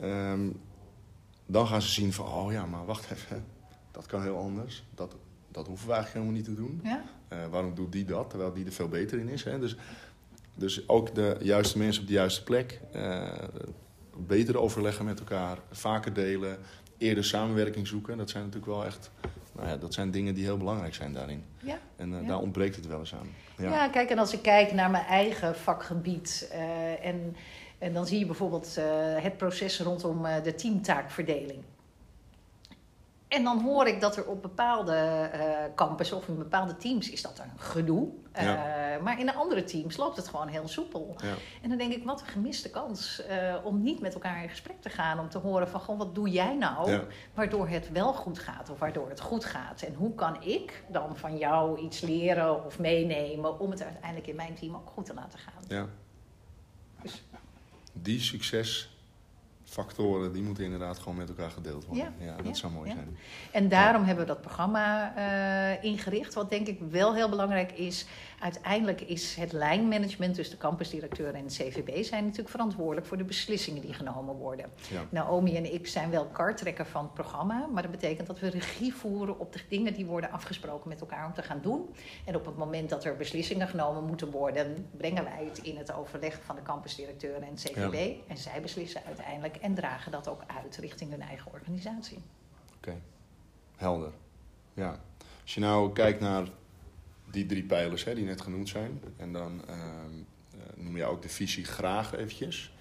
ehm, 0.00 0.40
dan 1.50 1.66
gaan 1.66 1.82
ze 1.82 1.88
zien 1.88 2.12
van, 2.12 2.26
oh 2.26 2.52
ja, 2.52 2.66
maar 2.66 2.84
wacht 2.84 3.10
even, 3.12 3.44
dat 3.90 4.06
kan 4.06 4.22
heel 4.22 4.36
anders. 4.38 4.84
Dat, 4.94 5.16
dat 5.48 5.66
hoeven 5.66 5.86
we 5.88 5.92
eigenlijk 5.92 6.24
helemaal 6.24 6.44
niet 6.46 6.56
te 6.56 6.62
doen. 6.62 6.80
Ja, 6.84 7.02
Eh, 7.28 7.38
waarom 7.50 7.74
doet 7.74 7.92
die 7.92 8.04
dat, 8.04 8.30
terwijl 8.30 8.52
die 8.52 8.64
er 8.66 8.72
veel 8.72 8.88
beter 8.88 9.18
in 9.18 9.28
is? 9.28 9.44
Hè? 9.44 9.58
Dus, 9.58 9.76
dus 10.54 10.88
ook 10.88 11.14
de 11.14 11.36
juiste 11.40 11.78
mensen 11.78 12.02
op 12.02 12.08
de 12.08 12.14
juiste 12.14 12.42
plek, 12.42 12.80
eh, 12.92 13.28
beter 14.16 14.58
overleggen 14.58 15.04
met 15.04 15.18
elkaar, 15.18 15.58
vaker 15.70 16.12
delen, 16.12 16.58
eerder 16.98 17.24
samenwerking 17.24 17.86
zoeken. 17.86 18.16
Dat 18.16 18.30
zijn 18.30 18.44
natuurlijk 18.44 18.72
wel 18.72 18.84
echt, 18.84 19.10
nou 19.52 19.68
ja, 19.68 19.76
dat 19.76 19.94
zijn 19.94 20.10
dingen 20.10 20.34
die 20.34 20.44
heel 20.44 20.56
belangrijk 20.56 20.94
zijn 20.94 21.12
daarin. 21.12 21.44
ja. 21.62 21.78
En 21.96 22.14
eh, 22.14 22.20
Ja. 22.20 22.26
daar 22.26 22.38
ontbreekt 22.40 22.76
het 22.76 22.86
wel 22.86 22.98
eens 22.98 23.14
aan. 23.14 23.28
Ja. 23.58 23.88
kijk, 23.88 24.10
en 24.10 24.18
als 24.18 24.32
ik 24.32 24.42
kijk 24.42 24.72
naar 24.72 24.90
mijn 24.90 25.04
eigen 25.04 25.56
vakgebied 25.56 26.50
en, 27.02 27.36
en 27.80 27.92
dan 27.92 28.06
zie 28.06 28.18
je 28.18 28.26
bijvoorbeeld 28.26 28.76
eh, 28.76 28.84
het 29.16 29.36
proces 29.36 29.80
rondom 29.80 30.26
eh, 30.26 30.42
de 30.42 30.54
teamtaakverdeling. 30.54 31.62
En 33.28 33.44
dan 33.44 33.60
hoor 33.62 33.86
ik 33.86 34.00
dat 34.00 34.16
er 34.16 34.26
op 34.26 34.42
bepaalde 34.42 34.94
eh 35.32 35.74
campus 35.74 36.12
of 36.12 36.28
in 36.28 36.38
bepaalde 36.38 36.76
teams 36.76 37.10
is 37.10 37.22
dat 37.22 37.38
een 37.38 37.58
gedoe. 37.58 38.08
Eh, 38.32 38.44
maar 39.02 39.20
in 39.20 39.26
de 39.26 39.34
andere 39.34 39.64
teams 39.64 39.96
loopt 39.96 40.16
het 40.16 40.28
gewoon 40.28 40.48
heel 40.48 40.68
soepel. 40.68 41.14
Ja. 41.16 41.34
En 41.62 41.68
dan 41.68 41.78
denk 41.78 41.92
ik, 41.92 42.04
wat 42.04 42.20
een 42.20 42.26
gemiste 42.26 42.70
kans 42.70 43.22
om 43.64 43.82
niet 43.82 44.00
met 44.00 44.14
elkaar 44.14 44.42
in 44.42 44.48
gesprek 44.48 44.80
te 44.80 44.88
gaan. 44.88 45.18
Om 45.18 45.28
te 45.28 45.38
horen 45.38 45.68
van, 45.68 45.80
goh, 45.80 45.98
wat 45.98 46.14
doe 46.14 46.28
jij 46.28 46.56
nou 46.56 46.90
Ja. 46.90 47.04
waardoor 47.34 47.68
het 47.68 47.92
wel 47.92 48.12
goed 48.12 48.38
gaat 48.38 48.70
of 48.70 48.78
waardoor 48.78 49.08
het 49.08 49.20
goed 49.20 49.44
gaat? 49.44 49.82
En 49.82 49.94
hoe 49.94 50.14
kan 50.14 50.42
ik 50.42 50.84
dan 50.88 51.16
van 51.16 51.36
jou 51.36 51.78
iets 51.78 52.00
leren 52.00 52.64
of 52.64 52.78
meenemen 52.78 53.60
om 53.60 53.70
het 53.70 53.82
uiteindelijk 53.82 54.26
in 54.26 54.36
mijn 54.36 54.54
team 54.54 54.74
ook 54.74 54.90
goed 54.94 55.06
te 55.06 55.14
laten 55.14 55.38
gaan? 55.38 55.88
Die 57.92 58.20
succesfactoren, 58.20 60.32
die 60.32 60.42
moeten 60.42 60.64
inderdaad 60.64 60.98
gewoon 60.98 61.16
met 61.16 61.28
elkaar 61.28 61.50
gedeeld 61.50 61.84
worden. 61.84 62.14
Ja, 62.18 62.24
Ja, 62.26 62.36
dat 62.36 62.46
ja, 62.46 62.54
zou 62.54 62.72
mooi 62.72 62.88
ja. 62.88 62.94
zijn. 62.94 63.16
En 63.52 63.68
daarom 63.68 64.04
hebben 64.04 64.26
we 64.26 64.32
dat 64.32 64.40
programma 64.40 65.14
eh, 65.16 65.84
ingericht. 65.84 66.34
Wat 66.34 66.50
denk 66.50 66.66
ik 66.66 66.78
wel 66.90 67.14
heel 67.14 67.28
belangrijk 67.28 67.72
is. 67.72 68.06
Uiteindelijk 68.40 69.00
is 69.00 69.34
het 69.34 69.52
lijnmanagement, 69.52 70.34
dus 70.34 70.50
de 70.50 70.56
campusdirecteur 70.56 71.34
en 71.34 71.44
het 71.44 71.52
CVB, 71.52 72.04
zijn 72.04 72.22
natuurlijk 72.22 72.50
verantwoordelijk 72.50 73.06
voor 73.06 73.16
de 73.16 73.24
beslissingen 73.24 73.82
die 73.82 73.92
genomen 73.92 74.34
worden. 74.34 74.70
Ja. 74.90 75.04
Naomi 75.08 75.56
en 75.56 75.72
ik 75.72 75.86
zijn 75.86 76.10
wel 76.10 76.26
kartrekker 76.26 76.86
van 76.86 77.02
het 77.02 77.14
programma, 77.14 77.66
maar 77.72 77.82
dat 77.82 77.90
betekent 77.90 78.26
dat 78.26 78.38
we 78.38 78.48
regie 78.50 78.94
voeren 78.94 79.38
op 79.38 79.52
de 79.52 79.60
dingen 79.68 79.94
die 79.94 80.06
worden 80.06 80.30
afgesproken 80.30 80.88
met 80.88 81.00
elkaar 81.00 81.26
om 81.26 81.32
te 81.32 81.42
gaan 81.42 81.60
doen. 81.62 81.94
En 82.24 82.36
op 82.36 82.46
het 82.46 82.56
moment 82.56 82.90
dat 82.90 83.04
er 83.04 83.16
beslissingen 83.16 83.68
genomen 83.68 84.04
moeten 84.04 84.30
worden, 84.30 84.88
brengen 84.96 85.24
wij 85.24 85.44
het 85.44 85.58
in 85.58 85.76
het 85.76 85.92
overleg 85.92 86.40
van 86.44 86.56
de 86.56 86.62
campusdirecteur 86.62 87.34
en 87.34 87.50
het 87.50 87.62
CVB. 87.62 88.16
En 88.28 88.36
zij 88.36 88.60
beslissen 88.60 89.00
uiteindelijk 89.06 89.56
en 89.56 89.74
dragen 89.74 90.12
dat 90.12 90.28
ook 90.28 90.42
uit 90.46 90.76
richting 90.76 91.10
hun 91.10 91.22
eigen 91.22 91.52
organisatie. 91.52 92.18
Oké, 92.76 92.94
helder. 93.76 94.12
Ja. 94.74 95.00
Als 95.42 95.54
je 95.54 95.60
nou 95.60 95.92
kijkt 95.92 96.20
naar 96.20 96.48
die 97.30 97.46
drie 97.46 97.64
pijlers 97.64 98.04
hè, 98.04 98.14
die 98.14 98.24
net 98.24 98.40
genoemd 98.40 98.68
zijn, 98.68 99.02
en 99.16 99.32
dan 99.32 99.62
ehm, 99.66 99.78
eh, 100.50 100.58
noem 100.76 100.96
je 100.96 101.04
ook 101.04 101.22
de 101.22 101.28
visie 101.28 101.64
graag 101.64 102.14
eventjes. 102.14 102.72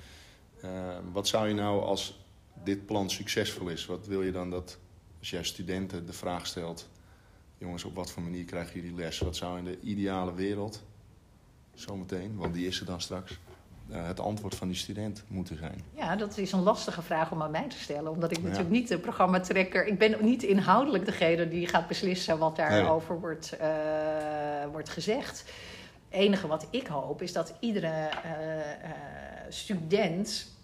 Ehm, 0.61 1.03
wat 1.11 1.27
zou 1.27 1.47
je 1.47 1.53
nou 1.53 1.81
als 1.81 2.19
dit 2.63 2.85
plan 2.85 3.09
succesvol 3.09 3.67
is, 3.67 3.85
wat 3.85 4.07
wil 4.07 4.21
je 4.21 4.31
dan 4.31 4.49
dat 4.49 4.79
als 5.19 5.29
jij 5.29 5.43
studenten 5.43 6.05
de 6.05 6.13
vraag 6.13 6.47
stelt, 6.47 6.89
jongens, 7.57 7.83
op 7.83 7.95
wat 7.95 8.11
voor 8.11 8.23
manier 8.23 8.45
krijgen 8.45 8.81
jullie 8.81 8.95
les? 8.95 9.19
Wat 9.19 9.35
zou 9.35 9.57
in 9.57 9.63
de 9.63 9.79
ideale 9.79 10.33
wereld, 10.33 10.83
zometeen, 11.73 12.35
want 12.35 12.53
die 12.53 12.67
is 12.67 12.79
er 12.79 12.85
dan 12.85 13.01
straks, 13.01 13.39
het 13.91 14.19
antwoord 14.19 14.55
van 14.55 14.67
die 14.67 14.77
student 14.77 15.23
moeten 15.27 15.57
zijn? 15.57 15.81
Ja, 15.95 16.15
dat 16.15 16.37
is 16.37 16.51
een 16.51 16.63
lastige 16.63 17.01
vraag 17.01 17.31
om 17.31 17.41
aan 17.41 17.51
mij 17.51 17.67
te 17.69 17.77
stellen. 17.79 18.11
Omdat 18.11 18.31
ik 18.31 18.37
Ja. 18.37 18.43
natuurlijk 18.43 18.69
niet 18.69 18.87
de 18.87 18.97
programmatrekker... 18.99 19.87
Ik 19.87 19.97
ben 19.97 20.15
niet 20.21 20.43
inhoudelijk 20.43 21.05
degene 21.05 21.47
die 21.47 21.67
gaat 21.67 21.87
beslissen 21.87 22.37
wat 22.37 22.55
daarover 22.55 23.19
wordt, 23.19 23.57
eh, 23.57 23.69
wordt 24.71 24.89
gezegd. 24.89 25.43
Het 26.09 26.19
enige 26.19 26.47
wat 26.47 26.67
ik 26.69 26.87
hoop 26.87 27.21
is 27.21 27.33
dat 27.33 27.53
iedere 27.59 27.87
eh, 27.87 28.59
eh, 28.59 28.91
student... 29.49 30.57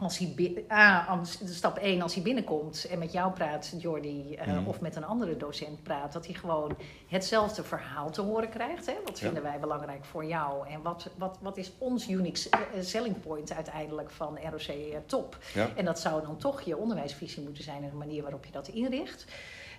Als 0.00 0.18
hij 0.18 0.64
ah, 0.68 1.18
stap 1.44 1.76
1, 1.78 2.02
als 2.02 2.14
hij 2.14 2.22
binnenkomt 2.22 2.84
en 2.90 2.98
met 2.98 3.12
jou 3.12 3.32
praat, 3.32 3.74
Jordi, 3.78 4.34
eh, 4.34 4.46
Mhm. 4.46 4.66
of 4.66 4.80
met 4.80 4.96
een 4.96 5.04
andere 5.04 5.36
docent 5.36 5.82
praat, 5.82 6.12
dat 6.12 6.26
hij 6.26 6.34
gewoon 6.34 6.76
hetzelfde 7.08 7.64
verhaal 7.64 8.10
te 8.10 8.20
horen 8.20 8.48
krijgt. 8.48 8.86
Hè? 8.86 8.92
Wat 9.04 9.18
Ja. 9.18 9.24
vinden 9.24 9.42
wij 9.42 9.58
belangrijk 9.60 10.04
voor 10.04 10.24
jou? 10.24 10.68
En 10.68 10.82
wat, 10.82 11.10
wat, 11.16 11.38
wat 11.40 11.56
is 11.56 11.72
ons 11.78 12.08
unique 12.08 12.48
eh, 12.50 12.58
selling 12.80 13.20
point 13.20 13.52
uiteindelijk 13.52 14.10
van 14.10 14.38
ROC 14.50 14.60
eh, 14.68 14.96
Top? 15.06 15.38
Ja? 15.54 15.68
En 15.76 15.84
dat 15.84 16.00
zou 16.00 16.22
dan 16.22 16.36
toch 16.36 16.60
je 16.60 16.76
onderwijsvisie 16.76 17.42
moeten 17.42 17.64
zijn 17.64 17.82
en 17.82 17.90
de 17.90 17.96
manier 17.96 18.22
waarop 18.22 18.44
je 18.44 18.52
dat 18.52 18.68
inricht. 18.68 19.24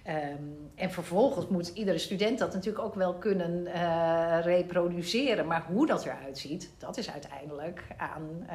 Ehm, 0.04 0.44
en 0.76 0.92
vervolgens 0.92 1.48
moet 1.48 1.68
iedere 1.68 1.98
student 1.98 2.40
dat 2.40 2.54
natuurlijk 2.54 2.86
ook 2.86 2.96
wel 2.96 3.14
kunnen 3.14 3.68
uh, 3.68 4.38
reproduceren. 4.42 5.48
Maar 5.48 5.66
hoe 5.68 5.88
dat 5.88 6.06
eruit 6.06 6.38
ziet, 6.38 6.70
dat 6.78 6.98
is 6.98 7.12
uiteindelijk 7.12 7.84
aan 7.98 8.24
uh, 8.42 8.50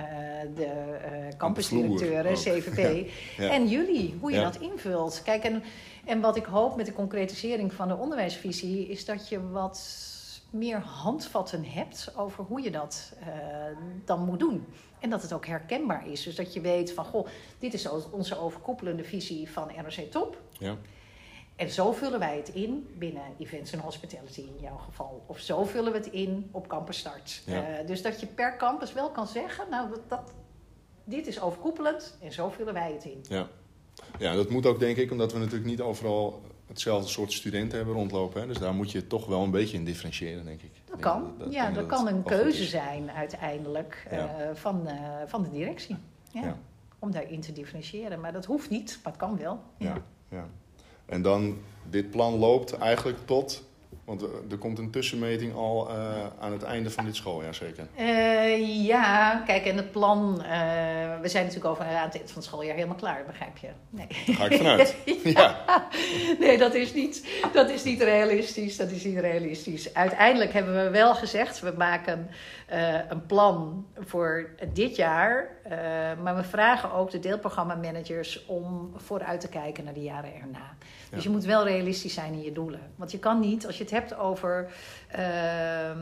de 0.54 0.66
uh, 0.66 1.36
campusdirecteuren, 1.36 2.34
CVP 2.34 3.10
en 3.38 3.68
jullie, 3.68 4.16
hoe 4.20 4.32
je 4.32 4.40
dat 4.40 4.56
invult. 4.56 5.22
Kijk, 5.22 5.44
en, 5.44 5.62
en 6.04 6.20
wat 6.20 6.36
ik 6.36 6.44
hoop 6.44 6.76
met 6.76 6.86
de 6.86 6.92
concretisering 6.92 7.72
van 7.72 7.88
de 7.88 7.96
onderwijsvisie, 7.96 8.88
is 8.88 9.04
dat 9.04 9.28
je 9.28 9.50
wat 9.50 10.12
meer 10.50 10.78
handvatten 10.78 11.64
hebt 11.64 12.12
over 12.16 12.44
hoe 12.44 12.62
je 12.62 12.70
dat 12.70 13.12
dan 14.04 14.24
moet 14.24 14.38
doen. 14.38 14.66
En 15.00 15.10
dat 15.10 15.22
het 15.22 15.32
ook 15.32 15.46
herkenbaar 15.46 16.08
is. 16.08 16.22
Dus 16.22 16.34
dat 16.34 16.52
je 16.54 16.60
weet 16.60 16.92
van, 16.92 17.04
goh, 17.04 17.26
dit 17.58 17.74
is 17.74 17.88
onze 18.10 18.38
overkoepelende 18.38 19.04
visie 19.04 19.50
van 19.50 19.70
ROC 19.70 20.10
Top. 20.10 20.42
Ja. 20.58 20.76
En 21.56 21.70
zo 21.70 21.92
vullen 21.92 22.18
wij 22.18 22.36
het 22.36 22.48
in 22.48 22.94
binnen 22.98 23.22
events 23.38 23.72
en 23.72 23.78
hospitality 23.78 24.40
in 24.40 24.56
jouw 24.60 24.76
geval. 24.76 25.24
Of 25.26 25.38
zo 25.38 25.64
vullen 25.64 25.92
we 25.92 25.98
het 25.98 26.06
in 26.06 26.48
op 26.50 26.66
Campus 26.66 26.98
Start. 26.98 27.42
Eh, 27.46 27.62
dus 27.86 28.02
dat 28.02 28.20
je 28.20 28.26
per 28.26 28.56
campus 28.56 28.92
wel 28.92 29.10
kan 29.10 29.26
zeggen, 29.26 29.64
nou, 29.70 29.90
dat, 29.90 30.00
dat, 30.08 30.32
dit 31.04 31.26
is 31.26 31.40
overkoepelend 31.40 32.16
en 32.20 32.32
zo 32.32 32.48
vullen 32.48 32.74
wij 32.74 32.92
het 32.92 33.04
in. 33.04 33.24
Ja. 33.28 33.48
ja, 34.18 34.34
dat 34.34 34.50
moet 34.50 34.66
ook 34.66 34.78
denk 34.78 34.96
ik, 34.96 35.10
omdat 35.10 35.32
we 35.32 35.38
natuurlijk 35.38 35.66
niet 35.66 35.80
overal 35.80 36.42
hetzelfde 36.66 37.08
soort 37.08 37.32
studenten 37.32 37.76
hebben 37.76 37.94
rondlopen. 37.94 38.40
Hè? 38.40 38.46
Dus 38.46 38.58
daar 38.58 38.74
moet 38.74 38.90
je 38.90 39.06
toch 39.06 39.26
wel 39.26 39.42
een 39.42 39.50
beetje 39.50 39.76
in 39.76 39.84
differentiëren, 39.84 40.44
denk 40.44 40.62
ik. 40.62 40.72
Dat 40.84 41.00
kan. 41.00 41.32
ja, 41.50 41.70
dat, 41.70 41.86
kan 41.86 42.06
een 42.06 42.22
keuze 42.22 42.64
zijn 42.64 43.10
uiteindelijk 43.10 44.08
uh, 44.12 44.24
van, 44.52 44.82
uh, 44.86 44.92
van 45.26 45.42
de 45.42 45.50
directie. 45.50 45.96
Ja. 46.30 46.42
ja. 46.42 46.58
Om 46.98 47.10
daarin 47.10 47.40
te 47.40 47.52
differentiëren. 47.52 48.20
Maar 48.20 48.32
dat 48.32 48.44
hoeft 48.44 48.70
niet, 48.70 48.98
maar 49.02 49.12
het 49.12 49.20
kan 49.20 49.36
wel. 49.36 49.60
ja. 49.78 50.02
ja. 50.28 50.48
En 51.06 51.22
dan, 51.22 51.58
dit 51.90 52.10
plan 52.10 52.38
loopt 52.38 52.72
eigenlijk 52.72 53.18
tot 53.24 53.62
want 54.04 54.22
er 54.50 54.58
komt 54.58 54.78
een 54.78 54.90
tussenmeting 54.90 55.54
al 55.54 55.90
uh, 55.90 55.96
aan 56.40 56.52
het 56.52 56.62
einde 56.62 56.90
van 56.90 57.04
dit 57.04 57.16
schooljaar, 57.16 57.54
zeker? 57.54 57.86
Uh, 57.98 58.86
ja, 58.86 59.42
kijk, 59.46 59.64
en 59.64 59.76
het 59.76 59.90
plan... 59.90 60.34
Uh, 60.38 60.46
we 61.20 61.28
zijn 61.28 61.44
natuurlijk 61.44 61.70
over 61.70 61.84
aan 61.84 62.04
het 62.04 62.14
eind 62.14 62.30
van 62.30 62.34
het 62.34 62.44
schooljaar 62.44 62.74
helemaal 62.74 62.96
klaar, 62.96 63.24
begrijp 63.26 63.56
je? 63.56 63.68
Nee. 63.90 64.06
Daar 64.26 64.36
ga 64.36 64.44
ik 64.44 64.56
vanuit. 64.56 64.96
ja. 65.24 65.64
Nee, 66.38 66.58
dat 66.58 66.74
is, 66.74 66.94
niet, 66.94 67.28
dat 67.52 67.70
is 67.70 67.84
niet 67.84 68.02
realistisch. 68.02 68.76
Dat 68.76 68.90
is 68.90 69.04
niet 69.04 69.18
realistisch. 69.18 69.94
Uiteindelijk 69.94 70.52
hebben 70.52 70.84
we 70.84 70.90
wel 70.90 71.14
gezegd... 71.14 71.60
we 71.60 71.74
maken 71.76 72.30
een 73.08 73.26
plan 73.26 73.86
voor 73.98 74.50
dit 74.72 74.96
jaar. 74.96 75.48
maar 76.22 76.36
we 76.36 76.44
vragen 76.44 76.92
ook 76.92 77.10
de 77.10 77.18
deelprogrammamanagers... 77.18 78.46
om 78.46 78.92
vooruit 78.96 79.40
te 79.40 79.48
kijken 79.48 79.84
naar 79.84 79.94
de 79.94 80.02
jaren 80.02 80.34
erna. 80.34 80.76
Dus 81.14 81.24
je 81.24 81.30
moet 81.30 81.44
wel 81.44 81.64
realistisch 81.64 82.14
zijn 82.14 82.32
in 82.32 82.42
je 82.42 82.52
doelen. 82.52 82.80
Want 82.96 83.10
je 83.10 83.18
kan 83.18 83.40
niet, 83.40 83.66
als 83.66 83.76
je 83.76 83.82
het 83.82 83.92
hebt 83.94 84.16
over 84.16 84.70
ehm, 85.08 85.98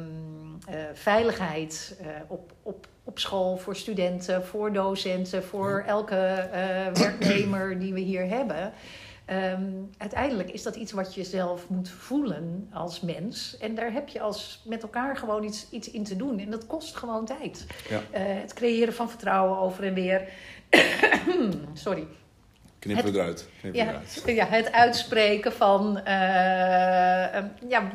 eh, 0.67 0.75
veiligheid 0.93 1.97
uh, 2.01 2.07
op, 2.29 2.53
op, 2.63 2.87
op 3.05 3.19
school 3.19 3.57
voor 3.57 3.77
studenten, 3.77 4.45
voor 4.45 4.73
docenten, 4.73 5.45
voor 5.45 5.85
elke 5.87 6.49
uh, 6.49 7.01
werknemer 7.03 7.79
die 7.79 7.93
we 7.93 8.01
hier 8.01 8.29
hebben. 8.29 8.73
Um, 9.27 9.91
uiteindelijk 9.99 10.51
is 10.51 10.63
dat 10.63 10.77
iets 10.77 10.93
wat 10.93 11.15
je 11.15 11.25
zelf 11.25 11.69
moet 11.69 11.89
voelen 11.89 12.69
als 12.73 13.01
mens. 13.01 13.57
En 13.59 13.75
daar 13.75 13.93
heb 13.93 14.09
je 14.09 14.21
als 14.21 14.63
met 14.65 14.83
elkaar 14.83 15.17
gewoon 15.17 15.45
iets, 15.45 15.67
iets 15.71 15.91
in 15.91 16.05
te 16.05 16.17
doen. 16.17 16.39
En 16.39 16.51
dat 16.51 16.67
kost 16.67 16.97
gewoon 16.97 17.25
tijd. 17.25 17.67
Ja. 17.89 18.01
het 18.19 18.55
creëren 18.55 18.95
van 18.95 19.09
vertrouwen 19.09 19.59
over 19.59 19.85
en 19.85 19.95
weer. 19.95 20.29
Sorry. 21.73 22.07
Knippen 22.83 23.13
we 23.13 23.19
eruit. 23.19 23.49
ja, 23.73 23.89
eruit. 23.89 24.23
ja, 24.41 24.47
het 24.47 24.73
uitspreken 24.73 25.53
van 25.53 25.97
uh, 25.99 26.05
ja, 27.69 27.93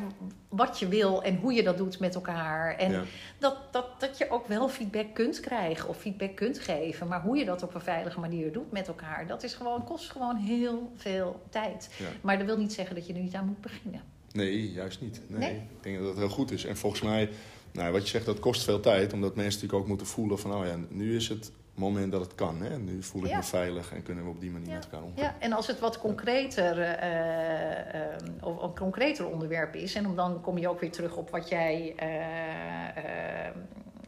wat 0.48 0.78
je 0.78 0.88
wil 0.88 1.22
en 1.22 1.36
hoe 1.36 1.52
je 1.52 1.62
dat 1.62 1.76
doet 1.76 1.98
met 1.98 2.14
elkaar. 2.14 2.76
En 2.76 3.06
dat, 3.38 3.56
dat, 3.70 3.86
dat 3.98 4.18
je 4.18 4.30
ook 4.30 4.46
wel 4.46 4.68
feedback 4.68 5.14
kunt 5.14 5.40
krijgen 5.40 5.88
of 5.88 5.96
feedback 5.96 6.36
kunt 6.36 6.58
geven. 6.58 7.08
Maar 7.08 7.22
hoe 7.22 7.36
je 7.36 7.44
dat 7.44 7.62
op 7.62 7.74
een 7.74 7.80
veilige 7.80 8.20
manier 8.20 8.52
doet 8.52 8.72
met 8.72 8.88
elkaar, 8.88 9.26
dat 9.26 9.42
is 9.42 9.54
gewoon, 9.54 9.84
kost 9.84 10.10
gewoon 10.10 10.36
heel 10.36 10.92
veel 10.96 11.40
tijd. 11.50 11.90
Maar 12.20 12.38
dat 12.38 12.46
wil 12.46 12.58
niet 12.58 12.72
zeggen 12.72 12.94
dat 12.94 13.06
je 13.06 13.12
er 13.12 13.20
niet 13.20 13.34
aan 13.34 13.46
moet 13.46 13.60
beginnen. 13.60 14.02
Nee, 14.32 14.72
juist 14.72 15.00
niet. 15.00 15.20
Nee. 15.26 15.54
Ik 15.54 15.82
denk 15.82 15.96
dat 15.96 16.06
dat 16.06 16.16
heel 16.16 16.28
goed 16.28 16.50
is. 16.50 16.64
En 16.64 16.76
volgens 16.76 17.02
mij, 17.02 17.30
nou, 17.72 17.92
wat 17.92 18.02
je 18.02 18.08
zegt, 18.08 18.26
dat 18.26 18.40
kost 18.40 18.64
veel 18.64 18.80
tijd. 18.80 19.12
Omdat 19.12 19.34
mensen 19.34 19.52
natuurlijk 19.52 19.82
ook 19.82 19.88
moeten 19.88 20.06
voelen 20.06 20.38
van, 20.38 20.54
oh 20.54 20.66
ja, 20.66 20.76
nu 20.88 21.16
is 21.16 21.28
het 21.28 21.52
moment 21.78 22.12
dat 22.12 22.20
het 22.20 22.34
kan. 22.34 22.62
Hè? 22.62 22.78
Nu 22.78 23.02
voel 23.02 23.24
ik 23.24 23.34
me 23.34 23.42
veilig 23.42 23.92
en 23.92 24.02
kunnen 24.02 24.24
we 24.24 24.30
op 24.30 24.40
die 24.40 24.50
manier 24.50 24.74
met 24.74 24.84
elkaar 24.84 25.02
omgaan. 25.02 25.24
Ja, 25.24 25.34
en 25.38 25.52
als 25.52 25.66
het 25.66 25.80
wat 25.80 25.98
concreter, 25.98 26.78
uh, 26.78 28.46
of 28.46 28.62
een 28.62 28.76
concreter 28.78 29.26
onderwerp 29.26 29.74
is, 29.74 29.94
en 29.94 30.14
dan 30.14 30.40
kom 30.40 30.58
je 30.58 30.68
ook 30.68 30.80
weer 30.80 30.90
terug 30.90 31.16
op 31.16 31.30
wat 31.30 31.48
jij 31.48 31.94
uh, 32.02 33.62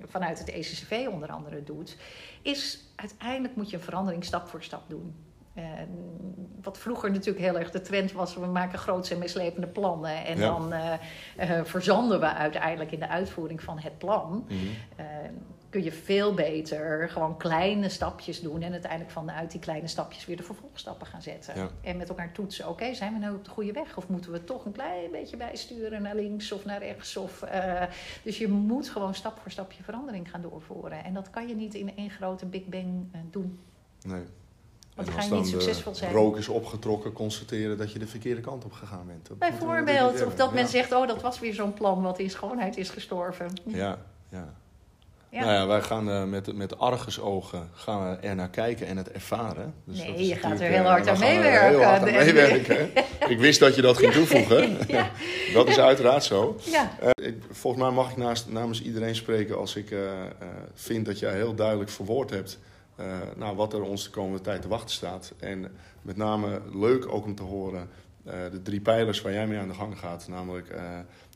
vanuit 0.06 0.38
het 0.38 0.48
ECCV 0.48 1.06
onder 1.10 1.28
andere 1.28 1.62
doet, 1.62 1.96
is 2.42 2.84
uiteindelijk 2.96 3.56
moet 3.56 3.70
je 3.70 3.76
een 3.76 3.82
verandering 3.82 4.24
stap 4.24 4.48
voor 4.48 4.62
stap 4.62 4.82
doen. 4.88 5.14
wat 6.62 6.78
vroeger 6.78 7.10
natuurlijk 7.10 7.44
heel 7.44 7.58
erg 7.58 7.70
de 7.70 7.80
trend 7.80 8.12
was, 8.12 8.34
we 8.34 8.46
maken 8.46 8.78
grootse 8.78 9.14
en 9.14 9.20
mislepende 9.20 9.66
plannen. 9.66 10.24
En 10.24 10.38
dan 10.38 10.72
verzanden 11.64 12.20
we 12.20 12.26
uiteindelijk 12.26 12.92
in 12.92 12.98
de 12.98 13.08
uitvoering 13.08 13.62
van 13.62 13.78
het 13.78 13.98
plan. 13.98 14.46
Mm 14.48 14.58
kun 15.70 15.82
je 15.82 15.92
veel 15.92 16.34
beter 16.34 17.08
gewoon 17.08 17.36
kleine 17.36 17.88
stapjes 17.88 18.40
doen. 18.40 18.62
En 18.62 18.72
uiteindelijk 18.72 19.10
vanuit 19.10 19.50
die 19.50 19.60
kleine 19.60 19.88
stapjes 19.88 20.26
weer 20.26 20.36
de 20.36 20.42
vervolgstappen 20.42 21.06
gaan 21.06 21.22
zetten. 21.22 21.70
En 21.80 21.96
met 21.96 22.08
elkaar 22.08 22.32
toetsen. 22.32 22.68
Oké, 22.68 22.94
zijn 22.94 23.12
we 23.12 23.18
nou 23.18 23.36
op 23.36 23.44
de 23.44 23.50
goede 23.50 23.72
weg? 23.72 23.96
Of 23.96 24.08
moeten 24.08 24.32
we 24.32 24.44
toch 24.44 24.64
een 24.64 24.72
klein 24.72 25.10
beetje 25.10 25.36
bijsturen 25.36 26.02
naar 26.02 26.14
links 26.14 26.52
of 26.52 26.64
naar 26.64 26.78
rechts? 26.78 27.16
Of, 27.16 27.44
uh, 27.44 27.82
dus 28.22 28.38
je 28.38 28.48
moet 28.48 28.88
gewoon 28.88 29.14
stap 29.14 29.38
voor 29.42 29.50
stap 29.50 29.72
je 29.72 29.82
verandering 29.82 30.30
gaan 30.30 30.42
doorvoeren. 30.42 31.04
En 31.04 31.14
dat 31.14 31.30
kan 31.30 31.48
je 31.48 31.54
niet 31.54 31.74
in 31.74 31.96
één 31.96 32.10
grote 32.10 32.46
Big 32.46 32.66
Bang 32.66 33.08
uh, 33.14 33.20
doen. 33.30 33.58
Nee. 34.02 34.22
Want 34.94 35.08
dan 35.08 35.20
ga 35.20 35.24
je 35.24 35.40
niet 35.40 35.48
succesvol 35.48 35.94
zijn. 35.94 36.12
rook 36.12 36.36
is 36.36 36.48
opgetrokken, 36.48 37.12
constateren 37.12 37.78
dat 37.78 37.92
je 37.92 37.98
de 37.98 38.06
verkeerde 38.06 38.40
kant 38.40 38.64
op 38.64 38.72
gegaan 38.72 39.06
bent. 39.06 39.38
Bijvoorbeeld, 39.38 40.26
of 40.26 40.34
dat 40.34 40.52
men 40.52 40.68
zegt, 40.68 40.92
oh 40.92 41.06
dat 41.06 41.22
was 41.22 41.40
weer 41.40 41.54
zo'n 41.54 41.74
plan 41.74 42.02
wat 42.02 42.18
in 42.18 42.30
schoonheid 42.30 42.76
is 42.76 42.90
gestorven. 42.90 43.50
Ja, 43.64 43.98
ja. 44.28 44.54
Ja. 45.30 45.40
Nou 45.40 45.52
ja, 45.52 45.66
wij 45.66 45.82
gaan 45.82 46.08
uh, 46.08 46.24
met, 46.24 46.56
met 46.56 46.78
argusogen 46.78 47.70
gaan 47.74 48.10
we 48.10 48.16
er 48.16 48.34
naar 48.34 48.50
kijken 48.50 48.86
en 48.86 48.96
het 48.96 49.10
ervaren. 49.10 49.74
Dus 49.84 49.98
nee, 49.98 50.26
je 50.26 50.34
gaat 50.34 50.60
er 50.60 50.66
heel 50.66 50.82
hard 50.82 51.08
aan 51.08 51.18
meewerken. 51.18 51.68
Heel 51.68 51.82
hard 51.82 52.02
aan 52.02 52.12
meewerken. 52.12 52.90
ik 53.32 53.38
wist 53.38 53.60
dat 53.60 53.74
je 53.74 53.82
dat 53.82 53.98
ging 53.98 54.12
toevoegen. 54.12 54.78
Ja. 54.88 55.10
dat 55.54 55.68
is 55.68 55.78
uiteraard 55.78 56.24
zo. 56.24 56.56
Ja. 56.64 56.96
Uh, 57.02 57.26
ik, 57.26 57.42
volgens 57.50 57.82
mij 57.82 57.92
mag 57.92 58.10
ik 58.10 58.16
naast, 58.16 58.48
namens 58.48 58.82
iedereen 58.82 59.14
spreken 59.14 59.58
als 59.58 59.76
ik 59.76 59.90
uh, 59.90 60.10
vind 60.74 61.06
dat 61.06 61.18
jij 61.18 61.34
heel 61.34 61.54
duidelijk 61.54 61.90
verwoord 61.90 62.30
hebt... 62.30 62.58
nou, 63.36 63.56
wat 63.56 63.72
er 63.72 63.82
ons 63.82 64.04
de 64.04 64.10
komende 64.10 64.40
tijd 64.40 64.62
te 64.62 64.68
wachten 64.68 64.90
staat. 64.90 65.32
En 65.38 65.66
met 66.02 66.16
name 66.16 66.60
leuk 66.72 67.12
ook 67.12 67.24
om 67.24 67.34
te 67.34 67.42
horen 67.42 67.88
de 68.24 68.62
drie 68.62 68.80
pijlers 68.80 69.20
waar 69.20 69.32
jij 69.32 69.46
mee 69.46 69.58
aan 69.58 69.68
de 69.68 69.74
gang 69.74 69.98
gaat. 69.98 70.28
Namelijk 70.28 70.68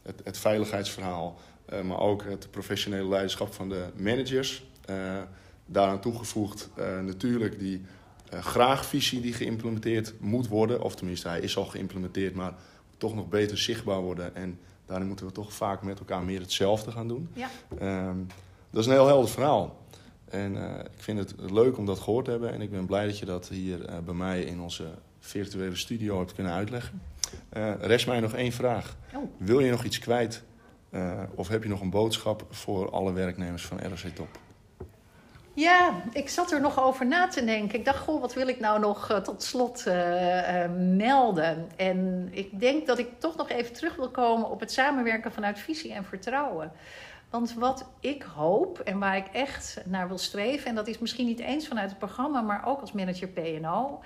het, 0.02 0.20
het 0.24 0.38
veiligheidsverhaal... 0.38 1.38
Eh, 1.64 1.80
maar 1.80 1.98
ook 1.98 2.24
het 2.24 2.50
professionele 2.50 3.08
leiderschap 3.08 3.54
van 3.54 3.68
de 3.68 3.86
managers. 3.96 4.64
Uh, 4.90 5.22
daaraan 5.66 6.00
toegevoegd 6.00 6.70
uh, 6.78 7.00
natuurlijk 7.00 7.58
die 7.58 7.82
graagvisie 8.30 9.20
die 9.20 9.32
geïmplementeerd 9.32 10.14
moet 10.20 10.48
worden. 10.48 10.82
Of 10.82 10.94
tenminste, 10.94 11.28
hij 11.28 11.40
is 11.40 11.56
al 11.56 11.64
geïmplementeerd, 11.64 12.34
maar 12.34 12.54
toch 12.96 13.14
nog 13.14 13.28
beter 13.28 13.58
zichtbaar 13.58 14.00
worden. 14.00 14.34
En 14.34 14.58
daarin 14.86 15.06
moeten 15.06 15.26
we 15.26 15.32
toch 15.32 15.52
vaak 15.52 15.82
met 15.82 15.98
elkaar 15.98 16.22
meer 16.22 16.40
hetzelfde 16.40 16.90
gaan 16.90 17.08
doen. 17.08 17.28
Ja. 17.32 17.50
Ehm, 17.78 18.16
dat 18.70 18.80
is 18.80 18.86
een 18.86 18.92
heel 18.92 19.06
helder 19.06 19.30
verhaal. 19.30 19.82
En 20.24 20.56
ik 20.84 21.02
vind 21.02 21.18
het 21.18 21.34
leuk 21.50 21.78
om 21.78 21.86
dat 21.86 21.98
gehoord 21.98 22.24
te 22.24 22.30
hebben. 22.30 22.52
En 22.52 22.60
ik 22.60 22.70
ben 22.70 22.86
blij 22.86 23.06
dat 23.06 23.18
je 23.18 23.26
dat 23.26 23.48
hier 23.48 24.02
bij 24.04 24.14
mij 24.14 24.42
in 24.42 24.60
onze 24.60 24.84
virtuele 25.20 25.76
studio 25.76 26.18
hebt 26.18 26.34
kunnen 26.34 26.52
uitleggen. 26.52 27.02
rest 27.80 28.06
mij 28.06 28.20
nog 28.20 28.34
één 28.34 28.52
vraag. 28.52 28.96
Oh. 29.14 29.22
Wil 29.36 29.60
je 29.60 29.70
nog 29.70 29.84
iets 29.84 29.98
kwijt 29.98 30.42
uh, 30.94 31.22
of 31.34 31.48
heb 31.48 31.62
je 31.62 31.68
nog 31.68 31.80
een 31.80 31.90
boodschap 31.90 32.46
voor 32.50 32.90
alle 32.90 33.12
werknemers 33.12 33.64
van 33.64 33.80
ROC 33.80 34.14
Top? 34.14 34.38
Ja, 35.54 36.02
ik 36.12 36.28
zat 36.28 36.52
er 36.52 36.60
nog 36.60 36.80
over 36.80 37.06
na 37.06 37.28
te 37.28 37.44
denken. 37.44 37.78
Ik 37.78 37.84
dacht, 37.84 37.98
goh, 37.98 38.20
wat 38.20 38.34
wil 38.34 38.48
ik 38.48 38.60
nou 38.60 38.80
nog 38.80 39.10
uh, 39.10 39.16
tot 39.16 39.42
slot 39.42 39.84
uh, 39.88 40.64
melden? 40.96 41.68
En 41.76 42.28
ik 42.30 42.60
denk 42.60 42.86
dat 42.86 42.98
ik 42.98 43.08
toch 43.18 43.36
nog 43.36 43.48
even 43.48 43.72
terug 43.72 43.96
wil 43.96 44.10
komen 44.10 44.50
op 44.50 44.60
het 44.60 44.72
samenwerken 44.72 45.32
vanuit 45.32 45.58
visie 45.58 45.92
en 45.92 46.04
vertrouwen. 46.04 46.72
Want 47.30 47.54
wat 47.54 47.86
ik 48.00 48.22
hoop 48.22 48.78
en 48.78 48.98
waar 48.98 49.16
ik 49.16 49.26
echt 49.32 49.82
naar 49.84 50.08
wil 50.08 50.18
streven, 50.18 50.66
en 50.66 50.74
dat 50.74 50.86
is 50.86 50.98
misschien 50.98 51.26
niet 51.26 51.40
eens 51.40 51.68
vanuit 51.68 51.88
het 51.88 51.98
programma, 51.98 52.40
maar 52.40 52.66
ook 52.66 52.80
als 52.80 52.92
manager 52.92 53.28
PNO, 53.28 54.00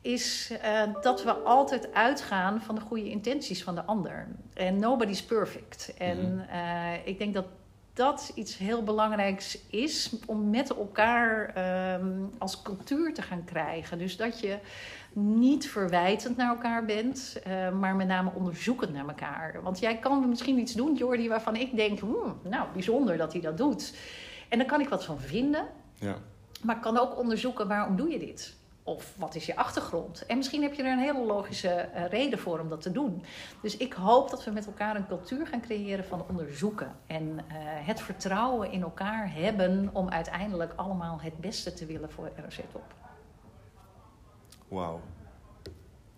is 0.00 0.52
uh, 0.64 0.82
dat 1.02 1.24
we 1.24 1.32
altijd 1.32 1.92
uitgaan 1.92 2.62
van 2.62 2.74
de 2.74 2.80
goede 2.80 3.10
intenties 3.10 3.62
van 3.62 3.74
de 3.74 3.84
ander. 3.84 4.28
En 4.54 4.78
nobody's 4.78 5.22
perfect. 5.22 5.94
En 5.98 6.46
uh, 6.52 7.06
ik 7.06 7.18
denk 7.18 7.34
dat 7.34 7.46
dat 7.92 8.32
iets 8.34 8.58
heel 8.58 8.82
belangrijks 8.82 9.58
is 9.66 10.12
om 10.26 10.50
met 10.50 10.76
elkaar 10.76 11.54
ehm, 11.54 12.08
als 12.38 12.62
cultuur 12.62 13.14
te 13.14 13.22
gaan 13.22 13.44
krijgen. 13.44 13.98
Dus 13.98 14.16
dat 14.16 14.40
je 14.40 14.58
niet 15.12 15.68
verwijtend 15.70 16.36
naar 16.36 16.48
elkaar 16.48 16.84
bent, 16.84 17.40
uh, 17.46 17.70
maar 17.70 17.96
met 17.96 18.06
name 18.06 18.30
onderzoekend 18.34 18.92
naar 18.92 19.08
elkaar. 19.08 19.62
Want 19.62 19.78
jij 19.78 19.98
kan 19.98 20.28
misschien 20.28 20.58
iets 20.58 20.72
doen, 20.72 20.94
Jordi, 20.94 21.28
waarvan 21.28 21.56
ik 21.56 21.76
denk, 21.76 22.00
hmm, 22.00 22.38
nou, 22.42 22.66
bijzonder 22.72 23.16
dat 23.16 23.32
hij 23.32 23.40
dat 23.42 23.56
doet. 23.56 23.94
En 24.48 24.58
daar 24.58 24.66
kan 24.66 24.80
ik 24.80 24.88
wat 24.88 25.04
van 25.04 25.20
vinden. 25.20 25.66
Ja. 25.94 26.16
Maar 26.62 26.76
ik 26.76 26.82
kan 26.82 26.98
ook 26.98 27.18
onderzoeken, 27.18 27.68
waarom 27.68 27.96
doe 27.96 28.08
je 28.10 28.18
dit? 28.18 28.56
Of 28.88 29.14
wat 29.16 29.34
is 29.34 29.46
je 29.46 29.56
achtergrond? 29.56 30.26
En 30.26 30.36
misschien 30.36 30.62
heb 30.62 30.74
je 30.74 30.82
er 30.82 30.92
een 30.92 30.98
hele 30.98 31.24
logische 31.24 31.68
eh, 31.68 32.06
reden 32.06 32.38
voor 32.38 32.58
om 32.58 32.68
dat 32.68 32.80
te 32.80 32.92
doen. 32.92 33.24
Dus 33.62 33.76
ik 33.76 33.92
hoop 33.92 34.30
dat 34.30 34.44
we 34.44 34.50
met 34.50 34.66
elkaar 34.66 34.96
een 34.96 35.06
cultuur 35.06 35.46
gaan 35.46 35.60
creëren 35.60 36.04
van 36.04 36.24
onderzoeken. 36.28 36.96
En 37.06 37.38
eh, 37.38 37.54
het 37.60 38.00
vertrouwen 38.00 38.72
in 38.72 38.82
elkaar 38.82 39.32
hebben 39.34 39.90
om 39.92 40.08
uiteindelijk 40.08 40.72
allemaal 40.76 41.20
het 41.20 41.38
beste 41.38 41.72
te 41.72 41.86
willen 41.86 42.10
voor 42.10 42.30
RZ 42.48 42.60
Top. 42.72 42.94
Wauw, 44.68 45.00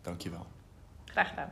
dankjewel. 0.03 0.47
Graag 1.05 1.29
gedaan. 1.29 1.51